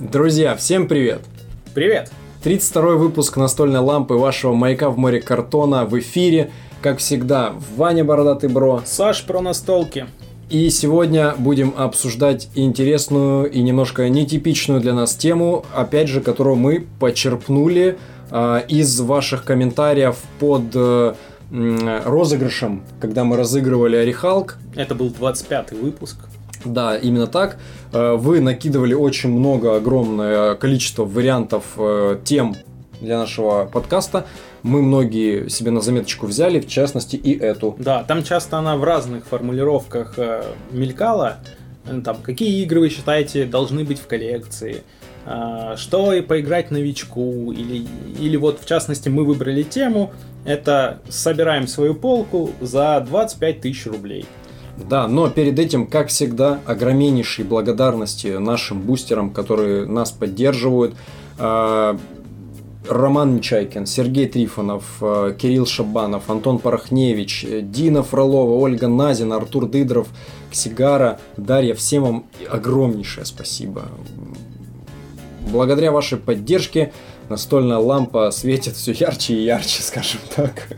[0.00, 1.20] Друзья, всем привет!
[1.74, 2.10] Привет!
[2.42, 6.50] 32 выпуск настольной лампы вашего маяка в море картона в эфире.
[6.80, 8.80] Как всегда, Ваня Бородатый Бро.
[8.86, 10.06] Саш про настолки.
[10.48, 16.86] И сегодня будем обсуждать интересную и немножко нетипичную для нас тему, опять же, которую мы
[16.98, 17.98] почерпнули
[18.30, 21.14] э, из ваших комментариев под э,
[21.50, 24.56] розыгрышем, когда мы разыгрывали Орехалк.
[24.76, 26.16] Это был 25 выпуск.
[26.64, 27.58] Да, именно так.
[27.92, 32.54] Э, вы накидывали очень много, огромное количество вариантов э, тем
[33.00, 34.26] для нашего подкаста.
[34.62, 37.76] Мы многие себе на заметочку взяли, в частности и эту.
[37.78, 41.38] Да, там часто она в разных формулировках э, мелькала.
[42.04, 44.82] Там, какие игры вы считаете должны быть в коллекции?
[45.76, 47.52] Что и поиграть новичку?
[47.52, 47.86] Или,
[48.18, 50.12] или вот в частности мы выбрали тему.
[50.44, 54.26] Это собираем свою полку за 25 тысяч рублей.
[54.88, 60.94] Да, но перед этим, как всегда, огромнейшие благодарности нашим бустерам, которые нас поддерживают.
[61.38, 61.98] А,
[62.88, 70.08] Роман Нечайкин, Сергей Трифонов, а, Кирилл Шабанов, Антон Порохневич, Дина Фролова, Ольга Назина, Артур Дыдров,
[70.50, 71.74] Ксигара, Дарья.
[71.74, 73.84] Всем вам огромнейшее спасибо.
[75.52, 76.92] Благодаря вашей поддержке
[77.28, 80.68] настольная лампа светит все ярче и ярче, скажем так.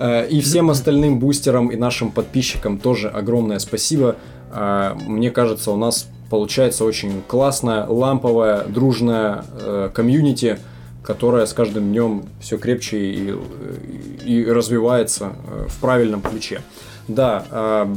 [0.00, 4.16] Э, и всем остальным бустерам и нашим подписчикам тоже огромное спасибо.
[4.50, 10.58] Э, мне кажется, у нас получается очень классная, ламповая, дружная э, комьюнити,
[11.04, 13.34] которая с каждым днем все крепче и,
[14.24, 15.32] и развивается
[15.68, 16.62] в правильном ключе.
[17.08, 17.88] Да,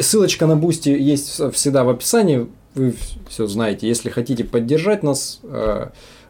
[0.00, 2.46] ссылочка на Boosty есть всегда в описании.
[2.74, 2.94] Вы
[3.28, 3.88] все знаете.
[3.88, 5.40] Если хотите поддержать нас,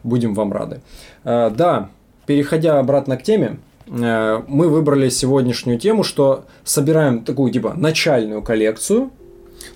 [0.03, 0.81] будем вам рады.
[1.23, 1.89] Да,
[2.25, 9.11] переходя обратно к теме, мы выбрали сегодняшнюю тему, что собираем такую типа начальную коллекцию.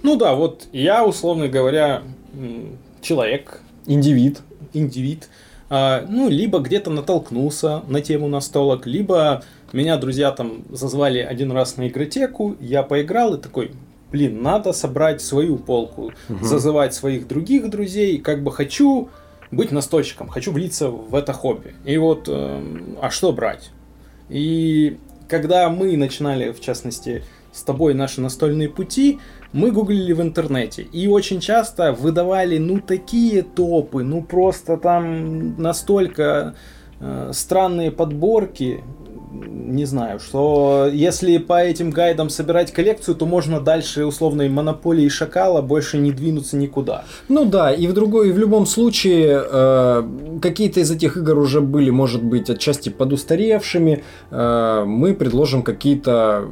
[0.03, 2.03] Ну да, вот я, условно говоря,
[3.01, 3.61] человек.
[3.85, 4.41] Индивид.
[4.73, 5.29] Индивид.
[5.69, 9.43] А, ну, либо где-то натолкнулся на тему настолок, либо
[9.73, 13.71] меня друзья там зазвали один раз на игротеку, я поиграл и такой,
[14.11, 16.45] блин, надо собрать свою полку, угу.
[16.45, 19.09] зазывать своих других друзей, как бы хочу
[19.51, 21.73] быть настольщиком, хочу влиться в это хобби.
[21.85, 22.61] И вот, э,
[23.01, 23.71] а что брать?
[24.29, 29.19] И когда мы начинали, в частности, с тобой наши настольные пути,
[29.51, 30.83] мы гуглили в интернете.
[30.83, 36.55] И очень часто выдавали, ну, такие топы, ну, просто там настолько
[36.99, 38.83] э, странные подборки,
[39.45, 45.61] не знаю, что если по этим гайдам собирать коллекцию, то можно дальше условной монополии шакала
[45.61, 47.03] больше не двинуться никуда.
[47.29, 50.03] Ну да, и в другой, и в любом случае э,
[50.41, 54.03] какие-то из этих игр уже были, может быть, отчасти подустаревшими.
[54.31, 56.47] Э, мы предложим какие-то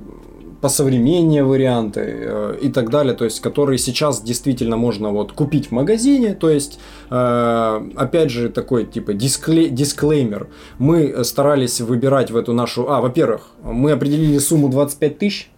[0.61, 5.71] посовременнее варианты э, и так далее, то есть которые сейчас действительно можно вот купить в
[5.71, 6.79] магазине, то есть
[7.09, 13.49] э, опять же такой типа дисклей, дисклеймер, мы старались выбирать в эту нашу, а, во-первых,
[13.63, 15.51] мы определили сумму 25 тысяч,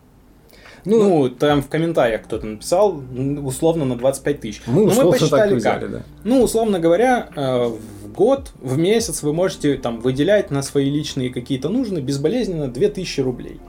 [0.88, 3.04] ну, ну, там в комментариях кто-то написал,
[3.44, 4.62] условно, на 25 тысяч.
[4.68, 5.92] Мы, условно, мы посчитали так взяли, как.
[5.92, 6.04] Да.
[6.24, 11.30] Ну, условно говоря, э, в год, в месяц вы можете там выделять на свои личные
[11.30, 13.60] какие-то нужные безболезненно 2000 рублей.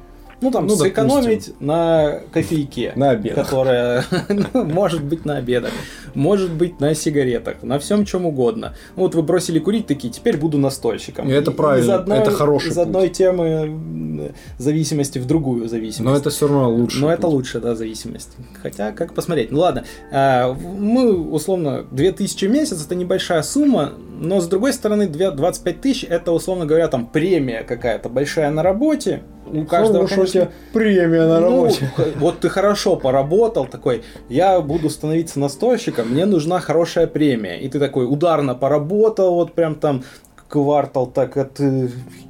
[0.41, 1.66] Ну, там, ну, сэкономить допустим.
[1.66, 2.93] на кофейке.
[2.94, 3.34] На обед.
[3.34, 5.72] Которая, ну, может быть, на обедах.
[6.15, 7.62] Может быть, на сигаретах.
[7.62, 8.75] На всем, чем угодно.
[8.97, 11.28] Ну, вот вы бросили курить такие, теперь буду настольщиком.
[11.28, 11.97] И это правильно.
[11.97, 16.00] Одной, это хороший Из одной темы зависимости в другую зависимость.
[16.00, 17.00] Но это все равно лучше.
[17.00, 18.31] Но это лучше, да, зависимость.
[18.62, 19.50] Хотя, как посмотреть.
[19.50, 19.84] Ну, ладно.
[20.12, 26.04] А, мы, условно, 2000 в месяц, это небольшая сумма, но, с другой стороны, 25 тысяч,
[26.04, 31.26] это, условно говоря, там премия какая-то большая на работе, у каждого, Хорошо, конечно, тебе премия
[31.26, 31.90] на ну, работе.
[31.96, 37.58] Ну, вот ты хорошо поработал, такой, я буду становиться настойщиком, мне нужна хорошая премия.
[37.58, 40.02] И ты такой ударно поработал, вот прям там
[40.48, 41.60] квартал так от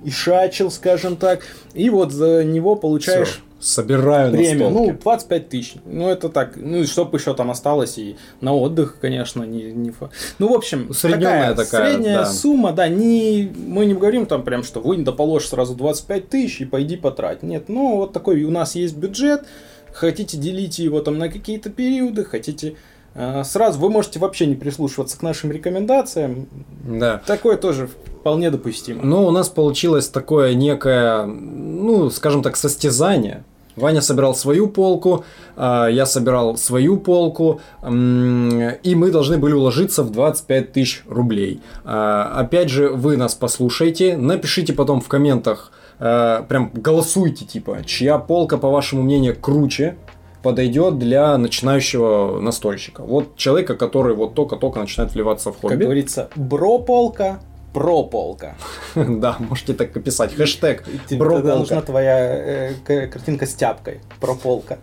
[0.05, 1.41] ишачил, скажем так,
[1.75, 4.71] и вот за него получаешь Всё собираю премию.
[4.71, 5.75] Ну, 25 тысяч.
[5.85, 6.57] Ну, это так.
[6.57, 9.73] Ну, и чтобы еще там осталось и на отдых, конечно, не...
[9.73, 9.93] не...
[10.39, 12.27] Ну, в общем, Средняя такая, такая средняя да.
[12.27, 16.61] сумма, да, не, мы не говорим там прям, что вы да положишь сразу 25 тысяч
[16.61, 17.43] и пойди потрать.
[17.43, 19.47] Нет, ну, вот такой у нас есть бюджет,
[19.93, 22.77] хотите делите его там на какие-то периоды, хотите
[23.15, 26.49] э, сразу вы можете вообще не прислушиваться к нашим рекомендациям.
[26.85, 27.23] Да.
[27.27, 27.89] Такое тоже
[28.21, 29.03] вполне допустимо.
[29.03, 33.45] Ну, у нас получилось такое некое, ну, скажем так, состязание.
[33.77, 35.25] Ваня собирал свою полку,
[35.57, 41.61] а, я собирал свою полку, и мы должны были уложиться в 25 тысяч рублей.
[41.85, 48.19] А, опять же, вы нас послушайте, напишите потом в комментах, а, прям голосуйте, типа, чья
[48.19, 49.97] полка, по вашему мнению, круче,
[50.43, 53.03] подойдет для начинающего настольщика.
[53.03, 55.73] Вот человека, который вот только-только начинает вливаться в хобби.
[55.73, 57.41] Как говорится, бро-полка,
[57.79, 58.57] про-полка.
[58.95, 60.35] Да, можете так описать.
[60.35, 64.01] Хэштег Тогда нужна твоя э, картинка с тяпкой.
[64.21, 64.79] Про-полка.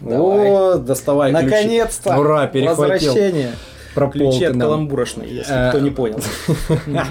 [0.00, 2.18] О, доставай Наконец-то!
[2.18, 3.12] Ура, перехватил.
[3.12, 3.52] Возвращение
[3.96, 6.20] про Ключи от каламбурошной, если э, кто не понял.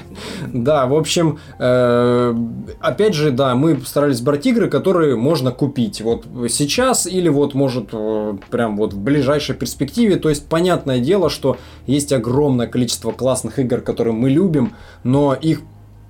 [0.53, 2.35] Да, в общем, э,
[2.79, 7.89] опять же, да, мы старались брать игры, которые можно купить вот сейчас или вот может
[7.91, 10.17] э, прям вот в ближайшей перспективе.
[10.17, 15.61] То есть, понятное дело, что есть огромное количество классных игр, которые мы любим, но их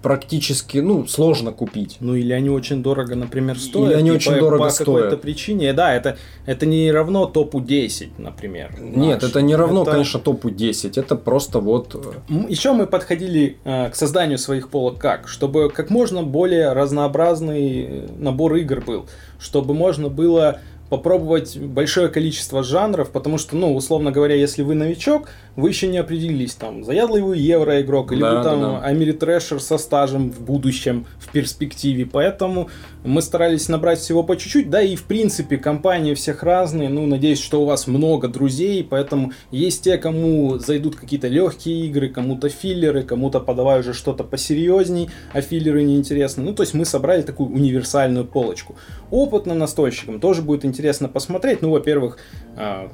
[0.06, 1.98] практически, ну, сложно купить.
[2.00, 3.90] Ну, или они очень дорого, например, стоят.
[3.90, 4.86] Или они очень по, дорого по стоят.
[4.86, 5.74] По какой-то причине.
[5.74, 8.76] Да, это, это не равно топу 10, например.
[8.80, 9.32] Нет, наш.
[9.32, 9.94] это не равно, это...
[9.94, 11.00] конечно, топу 10.
[11.00, 11.96] Это просто вот...
[12.30, 15.28] Э, Еще мы подходили э, к созданию своих полок как?
[15.28, 19.08] Чтобы как можно более разнообразный э, набор игр был.
[19.40, 20.60] Чтобы можно было
[20.90, 25.98] попробовать большое количество жанров, потому что, ну, условно говоря, если вы новичок, вы еще не
[25.98, 28.80] определились, там, заядлый вы евроигрок, или да, вы там да, да.
[28.82, 32.70] Америтрэшер со стажем в будущем, в перспективе, поэтому
[33.04, 37.42] мы старались набрать всего по чуть-чуть, да, и в принципе компании всех разные, ну, надеюсь,
[37.42, 43.04] что у вас много друзей, поэтому есть те, кому зайдут какие-то легкие игры, кому-то филлеры,
[43.04, 48.26] кому-то подавай уже что-то посерьезней, а филлеры неинтересны, ну, то есть мы собрали такую универсальную
[48.26, 48.76] полочку.
[49.10, 52.18] Опытным настольщикам тоже будет интересно посмотреть, ну, во-первых,
[52.58, 52.90] а,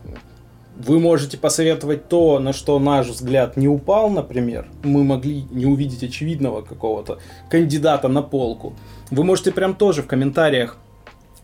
[0.75, 4.67] вы можете посоветовать то, на что наш взгляд не упал, например.
[4.83, 7.19] Мы могли не увидеть очевидного какого-то
[7.49, 8.73] кандидата на полку.
[9.09, 10.77] Вы можете прям тоже в комментариях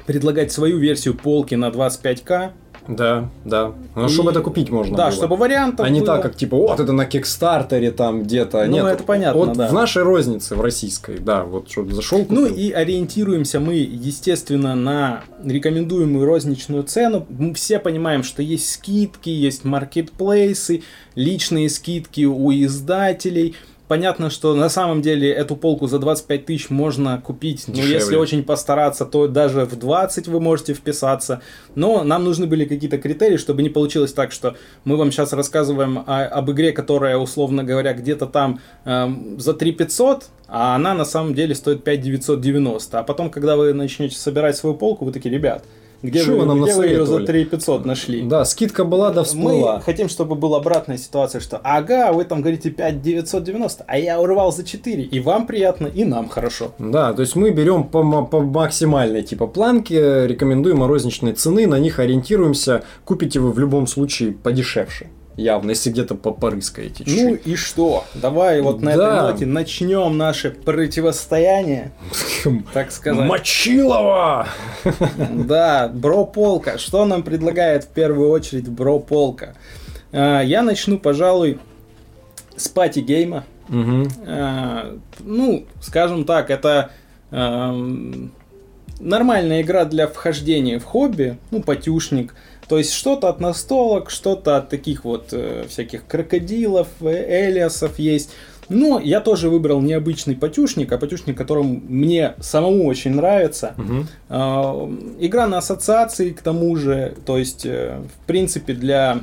[0.06, 2.51] предлагать свою версию полки на 25к,
[2.88, 3.74] да, да.
[3.95, 4.10] Ну, и...
[4.10, 5.12] чтобы это купить можно Да, было.
[5.16, 8.66] чтобы вариантов А не так, как типа, вот это на Кикстартере там где-то.
[8.66, 9.68] Ну, Нет, это понятно, вот да.
[9.68, 12.19] в нашей рознице, в российской, да, вот чтобы зашел.
[12.19, 12.42] Купил.
[12.42, 17.25] Ну и ориентируемся мы, естественно, на рекомендуемую розничную цену.
[17.30, 20.84] Мы все понимаем, что есть скидки, есть маркетплейсы,
[21.16, 23.56] личные скидки у издателей–
[23.88, 28.44] Понятно, что на самом деле эту полку за 25 тысяч можно купить, но если очень
[28.44, 31.42] постараться, то даже в 20 вы можете вписаться.
[31.75, 36.00] Но нам нужны были какие-то критерии, чтобы не получилось так, что мы вам сейчас рассказываем
[36.06, 39.07] о, об игре, которая, условно говоря, где-то там э,
[39.38, 43.00] за 3 500, а она на самом деле стоит 5 990.
[43.00, 45.63] А потом, когда вы начнете собирать свою полку, вы такие, ребят,
[46.04, 48.22] где, вы, нам где вы ее за 3 500 нашли?
[48.22, 49.78] Да, скидка была, да всплыла.
[49.78, 54.20] Мы хотим, чтобы была обратная ситуация, что ага, вы там говорите 5 990, а я
[54.20, 55.04] урвал за 4.
[55.04, 56.74] И вам приятно, и нам хорошо.
[56.78, 62.00] Да, то есть мы берем по, по максимальной типа планке, рекомендуем розничные цены, на них
[62.00, 62.84] ориентируемся.
[63.04, 67.24] Купите вы в любом случае подешевше явно, если где-то попорыскаете чуть-чуть.
[67.24, 68.04] Ну и что?
[68.16, 69.30] Давай вот на да.
[69.30, 71.92] этой ноте начнем наше противостояние,
[72.74, 73.30] так сказать.
[73.30, 74.48] Мочилова!
[75.31, 76.78] Да, Бро-полка.
[76.78, 79.56] Что нам предлагает в первую очередь Бро-полка?
[80.12, 81.60] А, я начну, пожалуй,
[82.56, 83.45] с party game а.
[83.69, 84.07] Угу.
[85.19, 86.89] Ну, скажем так, это
[89.00, 92.34] нормальная игра для вхождения в хобби, ну, патюшник–
[92.68, 97.98] то есть что-то от настолок, что-то от таких вот э, всяких крокодилов, э, Alias ов
[98.00, 98.31] есть.
[98.69, 103.74] Но я тоже выбрал необычный патюшник, а патюшник, которому мне самому очень нравится.
[103.78, 104.06] Угу.
[104.30, 109.22] Э, игра на ассоциации, к тому же, то есть, э, в принципе, для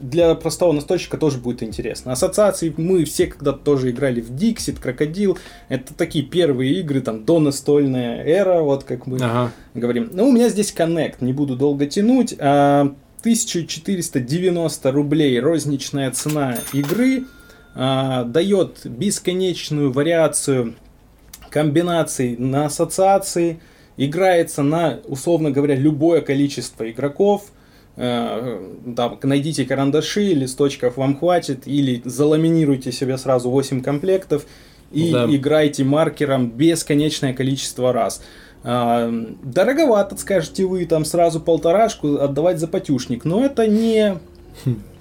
[0.00, 2.12] для простого настольщика тоже будет интересно.
[2.12, 5.38] Ассоциации мы все когда-то тоже играли в Dixit, Крокодил.
[5.68, 9.52] Это такие первые игры, там, до настольная эра, вот как мы ага.
[9.74, 10.10] говорим.
[10.12, 12.34] Но у меня здесь Connect, не буду долго тянуть.
[12.34, 17.24] 1490 а, рублей розничная цена игры
[17.74, 20.74] а, дает бесконечную вариацию
[21.50, 23.60] комбинаций на ассоциации,
[23.96, 27.44] играется на, условно говоря, любое количество игроков–
[27.96, 34.46] там, найдите карандаши, листочков вам хватит, или заламинируйте себе сразу 8 комплектов
[34.92, 35.26] и да.
[35.28, 38.22] играйте маркером бесконечное количество раз.
[38.62, 39.10] А,
[39.42, 44.18] дороговато, скажете вы, там сразу полторашку отдавать за патюшник, но это не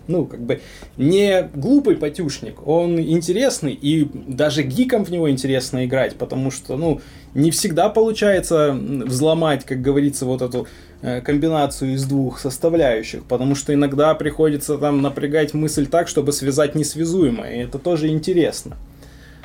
[0.09, 0.61] ну, как бы
[0.97, 6.99] не глупый патюшник, он интересный, и даже гикам в него интересно играть, потому что, ну,
[7.35, 10.65] не всегда получается взломать, как говорится, вот эту э,
[11.01, 17.55] комбинацию из двух составляющих, потому что иногда приходится там напрягать мысль так, чтобы связать несвязуемое,
[17.55, 18.77] и это тоже интересно.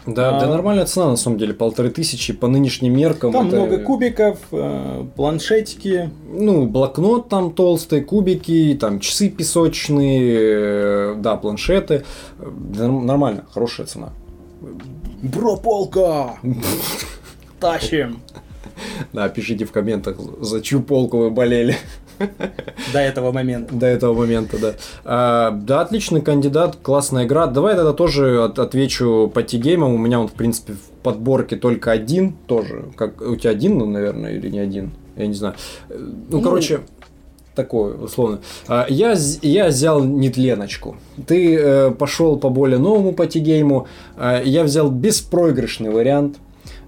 [0.06, 3.32] Да, а, да нормальная цена на самом деле, полторы тысячи по нынешним меркам.
[3.32, 3.56] Там это...
[3.56, 6.10] много кубиков, э, планшетики.
[6.30, 12.04] Ну, блокнот там толстый, кубики, там часы песочные, э, да, планшеты.
[12.38, 14.10] Нормально, хорошая цена.
[15.22, 16.34] Бро полка!
[17.60, 18.20] Тащим!
[19.12, 21.76] Да, пишите в комментах, за чью полку вы болели.
[22.92, 23.74] До этого момента.
[23.74, 24.74] До этого момента, да.
[25.04, 27.46] А, да, отличный кандидат, классная игра.
[27.46, 29.94] Давай тогда тоже от, отвечу по тигеймам.
[29.94, 32.86] У меня он, в принципе, в подборке только один тоже.
[32.96, 34.92] Как, у тебя один, ну, наверное, или не один?
[35.16, 35.54] Я не знаю.
[35.88, 36.80] Ну, ну короче,
[37.54, 38.40] такое, условно.
[38.68, 40.96] А, я, я взял нетленочку.
[41.26, 43.86] Ты э, пошел по более новому патигейму.
[44.16, 46.36] Э, я взял беспроигрышный вариант.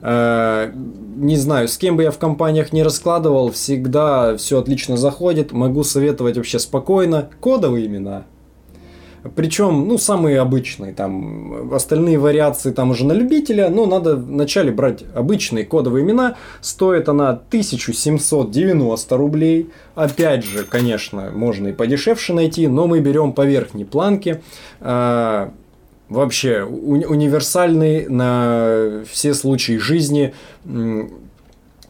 [0.08, 0.70] Э,
[1.16, 5.50] не знаю, с кем бы я в компаниях не раскладывал, всегда все отлично заходит.
[5.50, 7.28] Могу советовать вообще спокойно.
[7.40, 8.22] Кодовые имена.
[9.34, 15.02] Причем, ну, самые обычные, там, остальные вариации там уже на любителя, но надо вначале брать
[15.12, 16.36] обычные кодовые имена.
[16.60, 19.70] Стоит она 1790 рублей.
[19.96, 24.40] Опять же, конечно, можно и подешевше найти, но мы берем по верхней планке.
[26.08, 30.34] Вообще уни- универсальный на все случаи жизни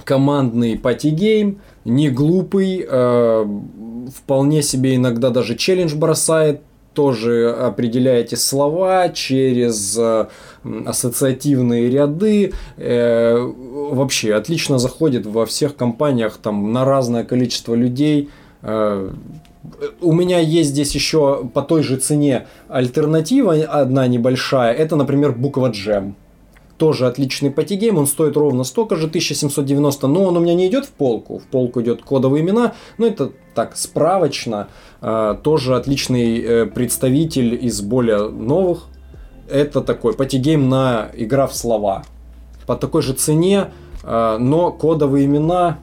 [0.04, 3.46] командный party game, не глупый, э,
[4.14, 6.60] вполне себе иногда даже челлендж бросает,
[6.94, 10.28] тоже определяете слова через э,
[10.86, 12.54] ассоциативные ряды.
[12.78, 13.36] Э,
[13.90, 18.30] вообще отлично заходит во всех компаниях там на разное количество людей.
[18.62, 19.10] Э,
[20.00, 24.72] у меня есть здесь еще по той же цене альтернатива одна небольшая.
[24.72, 26.16] Это, например, буква Джем.
[26.78, 30.84] Тоже отличный патигейм, он стоит ровно столько же, 1790, но он у меня не идет
[30.84, 34.68] в полку, в полку идет кодовые имена, но это так, справочно,
[35.00, 38.88] э, тоже отличный э, представитель из более новых,
[39.48, 42.04] это такой патигейм на игра в слова.
[42.66, 43.70] По такой же цене,
[44.02, 45.78] э, но кодовые имена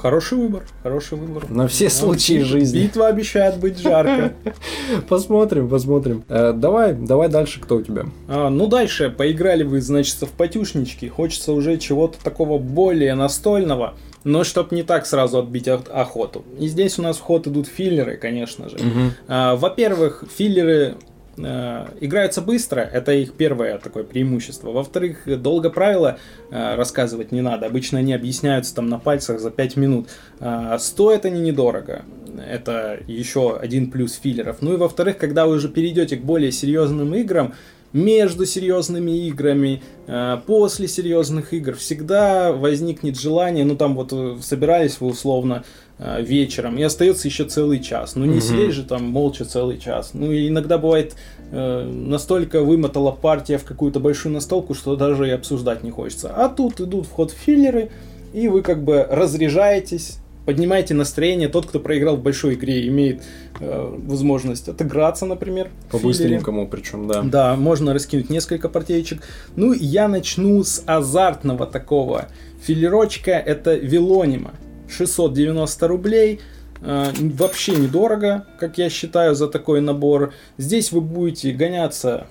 [0.00, 1.50] Хороший выбор, хороший выбор.
[1.50, 2.82] На все случаи жизни.
[2.82, 4.32] Битва обещает быть жарко.
[5.08, 6.24] Посмотрим, посмотрим.
[6.28, 8.04] Э, давай, давай дальше, кто у тебя?
[8.28, 11.08] А, ну дальше, поиграли вы, значит, в потюшнички.
[11.08, 16.44] Хочется уже чего-то такого более настольного, но чтоб не так сразу отбить охоту.
[16.60, 18.76] И здесь у нас в ход идут филлеры, конечно же.
[18.76, 19.12] Мгм.
[19.26, 20.94] А, Во-первых, филлеры
[21.38, 24.70] э, играются быстро, это их первое такое преимущество.
[24.70, 26.18] Во-вторых, долго правила
[26.50, 30.08] э, рассказывать не надо, обычно они объясняются там на пальцах за 5 минут.
[30.40, 32.02] А, Стоят они недорого,
[32.46, 34.58] это еще один плюс филлеров.
[34.60, 37.54] Ну и во-вторых, когда вы уже перейдете к более серьезным играм,
[37.92, 45.00] между серьезными играми, э, после серьезных игр всегда возникнет желание, ну там вот э, собирались
[45.00, 45.87] вы условно э,
[46.20, 48.14] вечером, и остается еще целый час.
[48.14, 48.40] Ну не Мгм.
[48.40, 50.10] сидеть же там молча целый час.
[50.14, 51.14] Ну и иногда бывает
[51.50, 56.30] э, настолько вымотала партия в какую-то большую настолку, что даже и обсуждать не хочется.
[56.34, 57.90] А тут идут в ход филлеры,
[58.34, 61.48] и вы как бы разряжаетесь, поднимаете настроение.
[61.48, 63.22] Тот, кто проиграл в большой игре, имеет
[63.60, 65.70] э, возможность отыграться, например.
[65.90, 67.22] По-быстренькому причем, да.
[67.22, 69.22] Да, можно раскинуть несколько партеечек.
[69.56, 72.28] Ну, я начну с азартного такого
[72.62, 73.32] филерочка.
[73.32, 74.52] Это Вилонима.
[74.88, 76.40] 690 рублей.
[76.80, 80.32] Э, Вообще недорого, как я считаю, за такой набор.
[80.56, 82.26] Здесь вы будете гоняться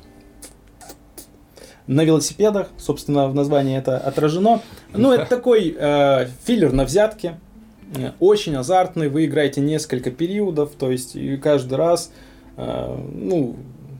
[1.88, 4.62] на велосипедах, собственно, в названии это отражено.
[4.94, 7.40] Ну, это такой э, филлер на взятке,
[8.20, 12.12] очень азартный, вы играете несколько периодов, то есть и каждый раз,
[12.58, 13.56] э, ну,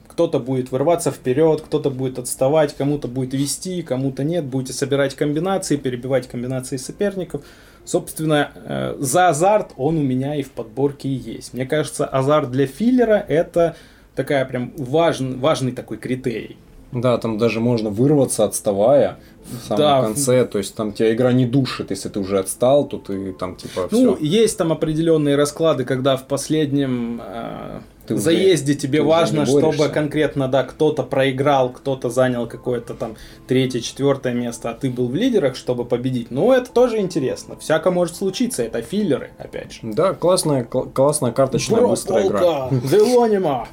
[0.06, 5.76] кто-то будет вырваться вперед, кто-то будет отставать, кому-то будет вести, кому-то нет, будете собирать комбинации,
[5.76, 7.42] перебивать комбинации соперников.
[7.88, 11.54] Собственно, э, за азарт он у меня и в подборке и есть.
[11.54, 13.76] Мне кажется, азарт для филлера это
[14.14, 16.58] такая прям важный, важный такой критерий.
[16.92, 19.16] Да, там даже можно вырваться, отставая
[19.50, 20.02] в самом Да.
[20.02, 20.44] конце.
[20.44, 21.90] То есть там тебя игра не душит.
[21.90, 24.24] Если ты уже отстал, то ты там типа Ну, все.
[24.24, 29.40] есть там определенные расклады, когда в последнем э, Ты уже- заезде тебе ты уже важно,
[29.40, 33.14] не чтобы конкретно, да, кто-то проиграл, кто-то занял какое-то там
[33.46, 36.30] третье, четвертое место, а ты был в лидерах, чтобы победить.
[36.30, 37.56] Ну, это тоже интересно.
[37.60, 39.78] Всяко может случиться, это филлеры, опять же.
[39.82, 42.40] Да, классная, кл- классная карточная Бро, быстрая игра.
[42.40, 43.68] полка, Велонима.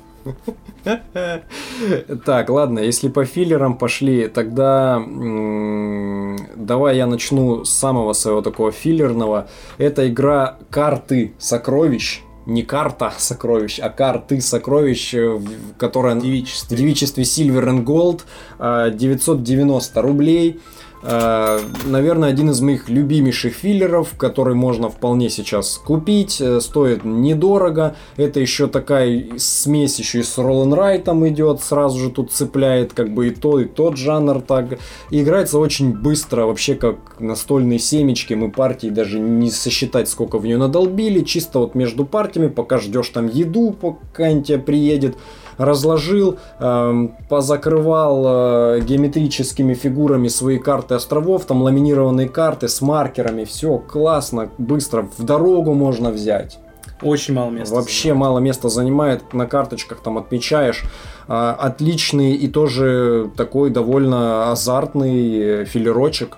[2.25, 8.71] Так, ладно, если по филлерам пошли, тогда м, давай я начну с самого своего такого
[8.71, 9.47] филлерного.
[9.77, 12.21] Это игра карты сокровищ.
[12.45, 16.77] Не карта сокровищ, а карты сокровищ, э, в- которая в Девичество.
[16.77, 18.21] девичестве Silver and Gold.
[18.59, 20.59] э, 990 рублей.
[21.05, 26.41] Э, Наверное, один из моих любимейших филлеров, который можно вполне сейчас купить.
[26.41, 27.95] Э, Стоит недорого.
[28.17, 31.61] Это еще такая смесь еще и с Роллен Райтом идет.
[31.61, 34.41] Сразу же тут цепляет как бы и то, и тот жанр.
[34.41, 34.79] Так.
[35.11, 36.45] И играется очень быстро.
[36.45, 38.33] Вообще как настольные семечки.
[38.33, 41.21] Мы партии даже не сосчитать, сколько в нее надолбили.
[41.21, 45.15] Чисто вот между партиями, пока ждешь там еду, пока тебе приедет.
[45.57, 53.77] Разложил, э, позакрывал э, геометрическими фигурами свои карты островов, там ламинированные карты с маркерами, все
[53.77, 56.59] классно, быстро, в дорогу можно взять.
[57.01, 57.75] Очень мало места.
[57.75, 58.19] Вообще занимает.
[58.19, 60.83] мало места занимает, на карточках там отмечаешь.
[61.27, 66.37] А, отличный и тоже такой довольно азартный филерочек.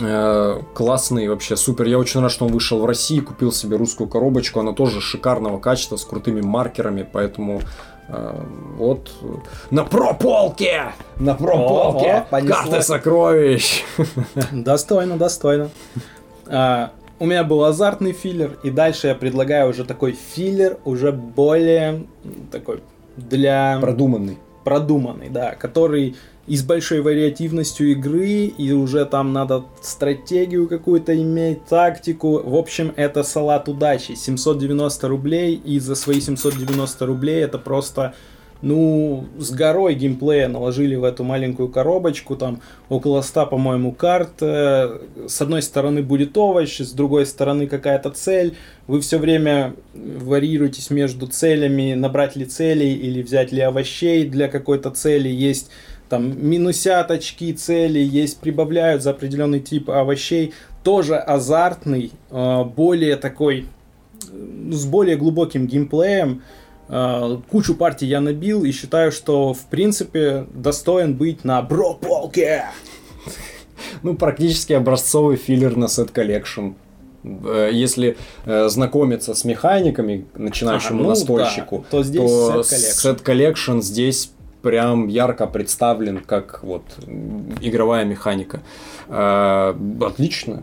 [0.00, 1.86] Э, классный, вообще супер.
[1.86, 4.60] Я очень рад, что он вышел в России, купил себе русскую коробочку.
[4.60, 7.62] Она тоже шикарного качества, с крутыми маркерами, поэтому
[8.08, 8.44] э,
[8.76, 9.10] вот
[9.70, 10.92] на прополке!
[11.18, 12.24] На прополке!
[12.30, 13.84] Карты сокровищ!
[14.52, 15.70] Достойно, достойно.
[16.46, 22.06] А, у меня был азартный филлер, и дальше я предлагаю уже такой филлер, уже более
[22.52, 22.82] такой
[23.16, 23.78] для...
[23.80, 24.38] Продуманный.
[24.64, 26.16] Продуманный, да, который
[26.48, 32.40] и с большой вариативностью игры, и уже там надо стратегию какую-то иметь, тактику.
[32.42, 34.14] В общем, это салат удачи.
[34.14, 38.14] 790 рублей, и за свои 790 рублей это просто
[38.60, 44.40] ну, с горой геймплея наложили в эту маленькую коробочку, там около 100, по-моему, карт.
[44.40, 48.56] Э, с одной стороны будет овощ, с другой стороны какая-то цель.
[48.88, 54.90] Вы все время варьируетесь между целями, набрать ли целей или взять ли овощей для какой-то
[54.90, 55.28] цели.
[55.28, 55.70] Есть
[56.08, 60.54] там минусят очки цели, есть прибавляют за определенный тип овощей.
[60.82, 63.66] Тоже азартный, э, более такой,
[64.30, 66.42] э, с более глубоким геймплеем.
[66.88, 72.64] Э, кучу партий я набил и считаю, что в принципе достоин быть на бро-полке.
[74.02, 76.70] Ну, практически образцовый филлер на set collection.
[77.24, 83.80] Если э, знакомиться с механиками, начинающему ага, ну, настольщику, да, то здесь то set collection
[83.80, 84.32] здесь
[84.68, 86.82] прям ярко представлен как вот
[87.62, 88.60] игровая механика.
[89.08, 90.62] Э, отлично.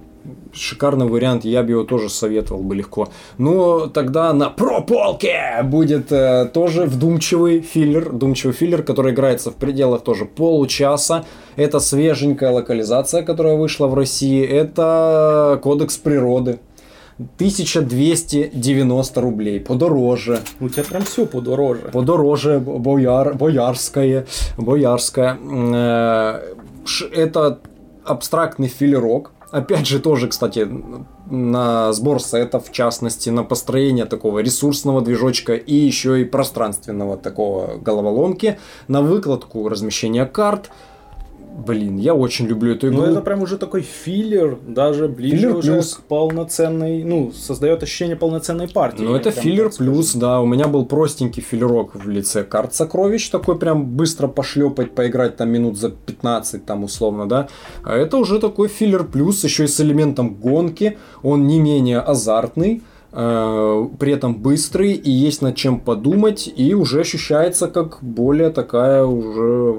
[0.53, 3.07] Шикарный вариант, я бы его тоже советовал бы легко.
[3.39, 10.03] Но тогда на прополке будет э, тоже вдумчивый филлер, вдумчивый филлер, который играется в пределах
[10.03, 11.25] тоже получаса.
[11.55, 14.45] Это свеженькая локализация, которая вышла в России.
[14.45, 16.59] Это кодекс природы.
[17.17, 20.41] 1290 рублей, подороже.
[20.59, 21.89] У тебя прям все подороже.
[21.93, 24.25] Подороже, бояр, боярское,
[24.57, 25.37] боярское.
[25.41, 26.55] Э,
[27.13, 27.59] это
[28.03, 29.31] абстрактный филерок.
[29.51, 30.67] Опять же, тоже, кстати,
[31.29, 37.77] на сбор сетов, в частности, на построение такого ресурсного движочка и еще и пространственного такого
[37.77, 40.69] головоломки, на выкладку размещения карт–
[41.57, 42.97] Блин, я очень люблю эту игру.
[42.97, 45.93] Ну, это прям уже такой филлер, даже ближе филлер уже плюс.
[45.93, 49.03] к полноценной, ну, создает ощущение полноценной партии.
[49.03, 50.41] Ну, это филлер плюс, да.
[50.41, 55.49] У меня был простенький филлерок в лице карт сокровищ, такой прям быстро пошлепать, поиграть там
[55.49, 57.47] минут за 15, там условно, да.
[57.83, 60.97] А это уже такой филлер плюс, еще и с элементом гонки.
[61.23, 62.83] Он не менее азартный.
[63.17, 69.05] Э, при этом быстрый и есть над чем подумать, и уже ощущается как более такая
[69.05, 69.75] уже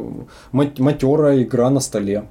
[0.53, 2.25] матерая игра на столе.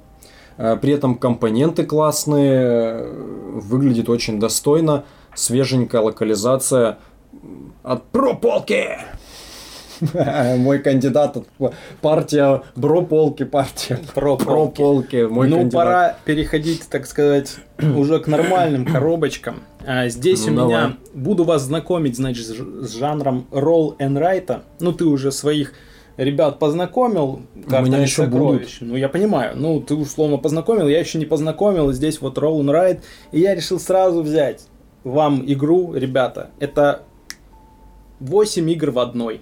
[0.56, 3.06] Э, при этом компоненты классные,
[3.52, 6.98] выглядит очень достойно, свеженькая локализация
[7.84, 8.98] от прополки.
[10.58, 11.36] Мой кандидат
[12.00, 15.26] партия Брополки, партия Прополки.
[15.26, 17.56] Мой ну, пора переходить, так сказать,
[17.96, 19.62] уже к нормальным коробочкам.
[19.86, 24.60] А здесь ну, у меня буду вас знакомить, значит, с жанром Roll and Write.
[24.80, 25.72] Ну, ты уже своих
[26.16, 27.42] ребят познакомил.
[27.54, 28.80] У меня еще сокровищ.
[28.80, 28.92] будут.
[28.92, 29.52] Ну, я понимаю.
[29.56, 31.92] Ну, ты условно познакомил, я еще не познакомил.
[31.92, 33.00] Здесь вот Roll and Write.
[33.32, 34.66] И я решил сразу взять
[35.04, 36.50] вам игру, ребята.
[36.58, 37.02] Это
[38.20, 39.40] 8 игр в одной.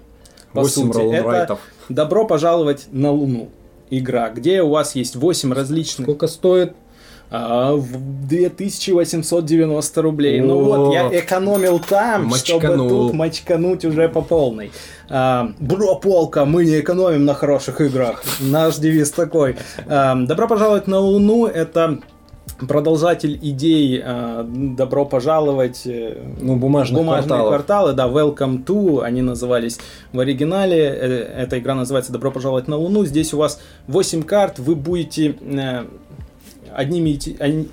[0.55, 3.49] По 8 сути, это «Добро пожаловать на Луну»
[3.89, 6.05] игра, где у вас есть 8 различных...
[6.05, 6.73] Сколько стоит?
[7.31, 10.41] А, в 2890 рублей.
[10.41, 12.59] О, ну вот, я экономил там, мочканул.
[12.59, 14.71] чтобы тут мочкануть уже по полной.
[15.09, 18.23] А, Бро, полка, мы не экономим на хороших играх.
[18.39, 19.57] Наш девиз такой.
[19.87, 21.47] А, Добро пожаловать на Луну.
[21.47, 21.99] Это
[22.59, 25.81] продолжатель идей э, «Добро пожаловать».
[25.85, 27.47] Э, ну, бумажные кварталов.
[27.47, 29.79] кварталы, да, «Welcome to», они назывались
[30.13, 30.77] в оригинале.
[30.77, 33.05] Э, эта игра называется «Добро пожаловать на Луну».
[33.05, 35.85] Здесь у вас 8 карт, вы будете э,
[36.73, 37.19] одними,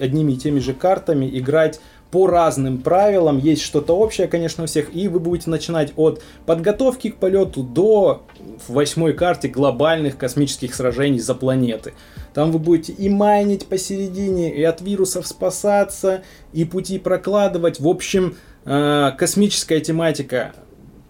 [0.02, 1.80] одними и теми же картами играть
[2.12, 7.08] по разным правилам, есть что-то общее, конечно, у всех, и вы будете начинать от подготовки
[7.08, 8.22] к полету до
[8.68, 11.94] восьмой карте глобальных космических сражений за планеты.
[12.34, 17.80] Там вы будете и майнить посередине, и от вирусов спасаться, и пути прокладывать.
[17.80, 20.52] В общем, э, космическая тематика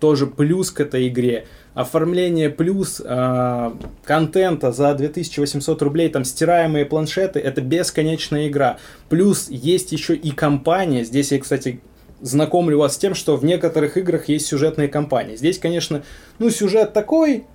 [0.00, 3.70] тоже плюс к этой игре оформление плюс э,
[4.04, 8.78] контента за 2800 рублей, там стираемые планшеты, это бесконечная игра.
[9.08, 11.80] Плюс есть еще и компания, здесь я, кстати,
[12.20, 15.36] знакомлю вас с тем, что в некоторых играх есть сюжетные кампании.
[15.36, 16.02] Здесь, конечно,
[16.38, 17.46] ну, сюжет такой,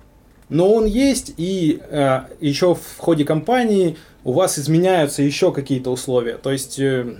[0.48, 6.38] но он есть, и э, еще в ходе кампании у вас изменяются еще какие-то условия.
[6.38, 7.16] То есть э,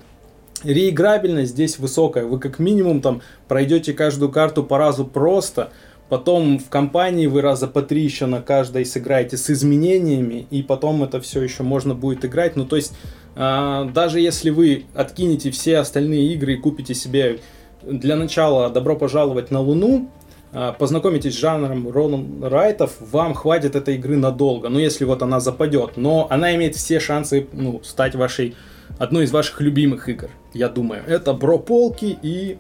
[0.63, 2.25] реиграбельность здесь высокая.
[2.25, 5.71] Вы как минимум там пройдете каждую карту по разу просто,
[6.09, 11.03] потом в кампании вы раза по три еще на каждой сыграете с изменениями, и потом
[11.05, 12.57] это все еще можно будет играть.
[12.57, 12.95] Ну, то есть,
[13.37, 17.41] э, даже если вы откинете все остальные игры и купите себе
[17.83, 20.11] для начала «Добро пожаловать на Луну»,
[20.53, 25.97] познакомитесь с жанром Ролан Райтов, вам хватит этой игры надолго, ну, если вот она западет.
[25.97, 28.57] Но она имеет все шансы ну, стать вашей
[28.99, 31.03] одной из ваших любимых игр, я думаю.
[31.07, 32.59] Это Бро Полки и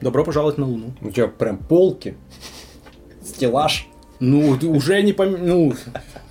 [0.00, 0.92] Добро пожаловать на Луну.
[1.00, 2.16] У тебя прям полки.
[3.24, 3.88] Стеллаж.
[4.20, 5.36] Ну, уже не пом...
[5.40, 5.74] Ну,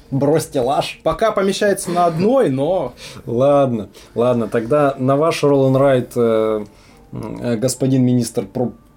[0.09, 1.01] Бро стеллаж.
[1.03, 2.93] пока помещается на одной, но...
[3.25, 6.65] Ладно, ладно, тогда на ваш and Ride, э,
[7.11, 8.45] э, господин министр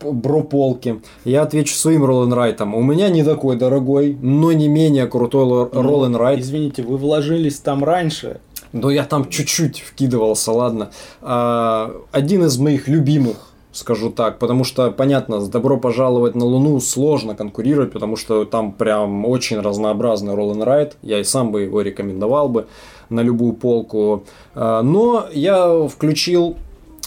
[0.00, 2.62] про бро полки, я отвечу своим Ride.
[2.62, 6.40] У меня не такой дорогой, но не менее крутой and Ride.
[6.40, 8.40] Извините, вы вложились там раньше.
[8.72, 10.90] Но я там чуть-чуть вкидывался, ладно.
[11.22, 13.36] А, один из моих любимых,
[13.72, 18.72] скажу так, потому что, понятно, с «Добро пожаловать на Луну» сложно конкурировать, потому что там
[18.72, 20.92] прям очень разнообразный and Ride.
[21.02, 22.66] Я и сам бы его рекомендовал бы
[23.08, 24.24] на любую полку.
[24.54, 26.56] А, но я включил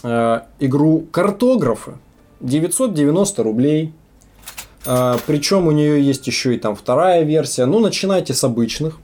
[0.03, 1.93] а, игру «Картографы».
[2.43, 3.93] 990 рублей.
[4.85, 7.65] А, причем у нее есть еще и там вторая версия.
[7.65, 8.99] Ну, начинайте с обычных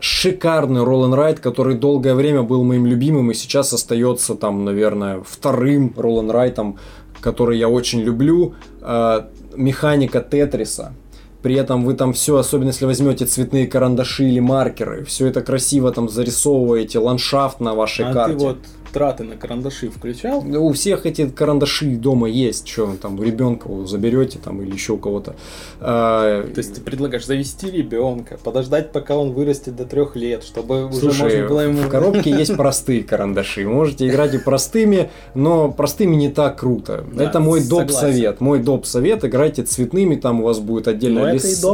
[0.00, 5.22] шикарный Roll and Ride, который долгое время был моим любимым и сейчас остается там, наверное,
[5.26, 6.78] вторым Roll and Ride,
[7.20, 8.54] который я очень люблю.
[8.80, 9.24] Э,
[9.54, 10.94] механика Тетриса.
[11.42, 15.90] При этом вы там все, особенно если возьмете цветные карандаши или маркеры, все это красиво
[15.90, 18.36] там зарисовываете, ландшафт на вашей а карте.
[18.36, 18.58] ты вот
[18.92, 20.44] траты на карандаши включал?
[20.46, 24.98] У всех эти карандаши дома есть, что там у ребенка заберете там или еще у
[24.98, 25.34] кого-то.
[25.80, 30.86] А, То есть ты предлагаешь завести ребенка, подождать, пока он вырастет до трех лет, чтобы
[30.86, 31.78] уже Слушай, можно было ему...
[31.78, 33.66] в коробке есть простые карандаши.
[33.66, 37.04] Можете играть и простыми, но простыми не так круто.
[37.12, 37.90] Да, это мой доп.
[37.90, 38.40] совет.
[38.40, 38.86] Мой доп.
[38.86, 39.24] совет.
[39.24, 41.64] Играйте цветными, там у вас будет отдельно Но это лес-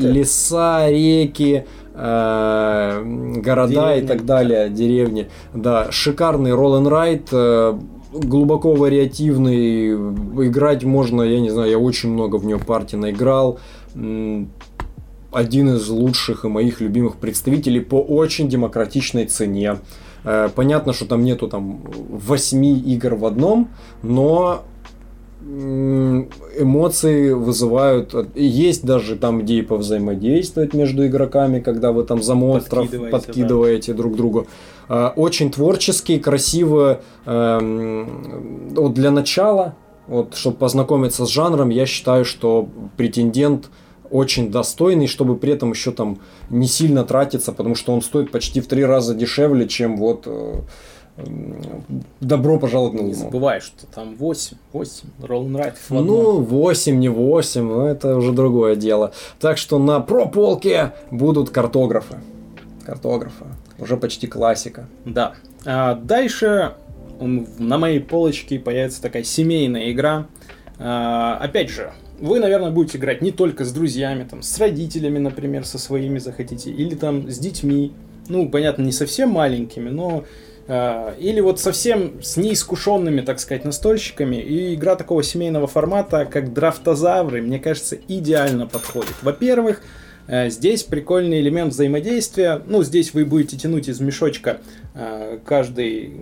[0.00, 3.02] леса, реки, э,
[3.36, 4.06] города и Деревни.
[4.06, 5.28] так далее, деревни.
[5.54, 7.78] Да, шикарный and Ride, э,
[8.12, 9.92] глубоко вариативный,
[10.46, 13.58] играть можно, я не знаю, я очень много в нее партий наиграл.
[15.32, 19.76] Один из лучших и моих любимых представителей по очень демократичной цене.
[20.24, 23.68] Э, Понятно, что там нету там 8 игр в одном,
[24.02, 24.64] но
[25.42, 28.14] эмоции вызывают.
[28.34, 34.16] Есть даже там идеи повзаимодействовать между игроками, когда вы там за монстров Подкидываете, подкидываете, друг
[34.16, 34.46] другу.
[34.88, 37.00] Э, Очень творчески, красиво.
[37.24, 39.76] эм, Вот для начала,
[40.06, 43.70] вот, чтобы познакомиться с жанром, я считаю, что претендент
[44.10, 46.18] очень достойный, чтобы при этом еще там
[46.50, 50.54] не сильно тратиться, потому что он стоит почти в три раза дешевле, чем вот э,
[52.20, 53.14] добро пожаловать на Не Луну.
[53.14, 56.06] забывай, что там 8, 8 Roll and Ride в одном.
[56.06, 59.12] Ну, 8, не 8, ну, это уже другое дело.
[59.38, 62.16] Так что на прополке будут картографы.
[62.84, 63.44] Картографы.
[63.78, 64.86] Уже почти классика.
[65.04, 65.34] Да.
[65.64, 66.74] А дальше
[67.20, 70.26] на моей полочке появится такая семейная игра.
[70.78, 75.64] А, опять же, вы, наверное, будете играть не только с друзьями, там, с родителями, например,
[75.64, 77.92] со своими захотите, или там с детьми.
[78.28, 80.24] Ну, понятно, не совсем маленькими, но
[80.70, 84.36] или вот совсем с неискушенными, так сказать, настольщиками.
[84.36, 89.14] И игра такого семейного формата, как драфтозавры, мне кажется, идеально подходит.
[89.22, 89.82] Во-первых,
[90.30, 92.62] Э, Здесь прикольный элемент взаимодействия.
[92.66, 94.60] Ну, здесь вы будете тянуть из мешочка
[94.94, 96.12] э, каждый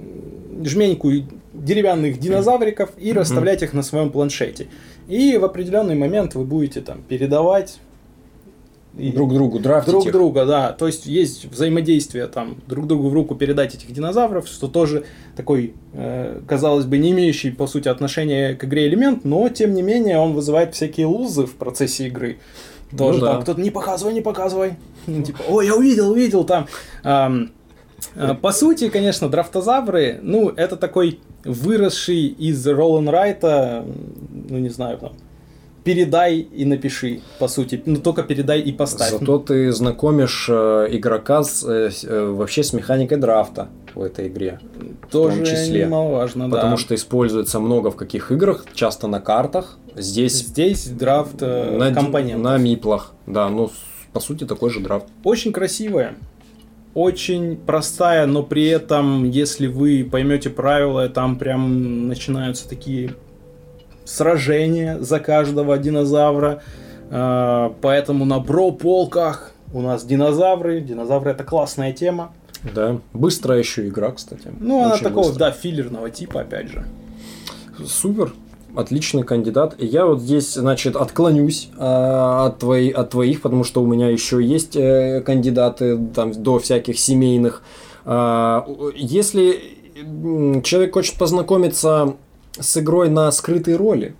[0.64, 1.10] жменьку
[1.52, 4.68] деревянных динозавриков и расставлять их на своем планшете.
[5.08, 7.80] И в определенный момент вы будете там передавать
[8.96, 10.12] и- Друг другу драфтить друг их.
[10.12, 10.72] друга, да.
[10.72, 15.04] То есть есть взаимодействие там друг другу в руку передать этих динозавров, что тоже
[15.36, 19.82] такой, э, казалось бы, не имеющий по сути отношения к игре элемент, но тем не
[19.82, 22.38] менее он вызывает всякие лузы в процессе игры.
[22.96, 23.32] Тоже Ну да.
[23.34, 24.72] там кто-то не показывай, не показывай.
[25.06, 26.66] Ну, типа, ой, я увидел, увидел там.
[27.04, 27.50] Ам,
[28.14, 33.84] э, по сути, конечно, драфтозавры, ну, это такой выросший из Ролан Райта,
[34.48, 35.12] ну, не знаю, там,
[35.88, 37.82] передай и напиши, по сути.
[37.86, 39.10] Ну, только передай и поставь.
[39.10, 44.60] Зато ты знакомишь э, игрока с, э, э, вообще с механикой драфта в этой игре.
[45.10, 45.86] Тоже том числе.
[45.86, 46.56] немаловажно, да.
[46.56, 49.78] Потому что используется много в каких играх, часто на картах.
[49.96, 52.44] Здесь здесь драфт на, компонентов.
[52.44, 53.14] на миплах.
[53.26, 53.70] Да, ну,
[54.12, 55.06] по сути, такой же драфт.
[55.24, 56.16] Очень красивая.
[56.92, 63.14] очень простая, но при этом, если вы поймете правила, там прям начинаются такие
[64.08, 66.62] сражения за каждого динозавра.
[67.10, 70.80] Э, поэтому на бро-полках у нас динозавры.
[70.80, 72.32] Динозавры это классная тема.
[72.74, 72.98] Да.
[73.12, 74.48] Быстрая еще игра, кстати.
[74.58, 75.52] Ну, она такого, быстрая.
[75.52, 76.84] да, филлерного типа, опять же.
[77.86, 78.32] Супер
[78.74, 79.74] отличный кандидат.
[79.78, 84.42] Я вот здесь, значит, отклонюсь э, от, твои, от твоих, потому что у меня еще
[84.42, 87.62] есть э, кандидаты там, до всяких семейных.
[88.04, 88.62] Э,
[88.94, 89.60] если
[90.62, 92.14] человек хочет познакомиться
[92.60, 94.14] с игрой на скрытой роли,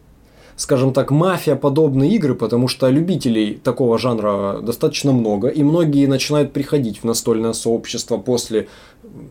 [0.56, 6.52] скажем так, мафия подобные игры, потому что любителей такого жанра достаточно много, и многие начинают
[6.52, 8.68] приходить в настольное сообщество после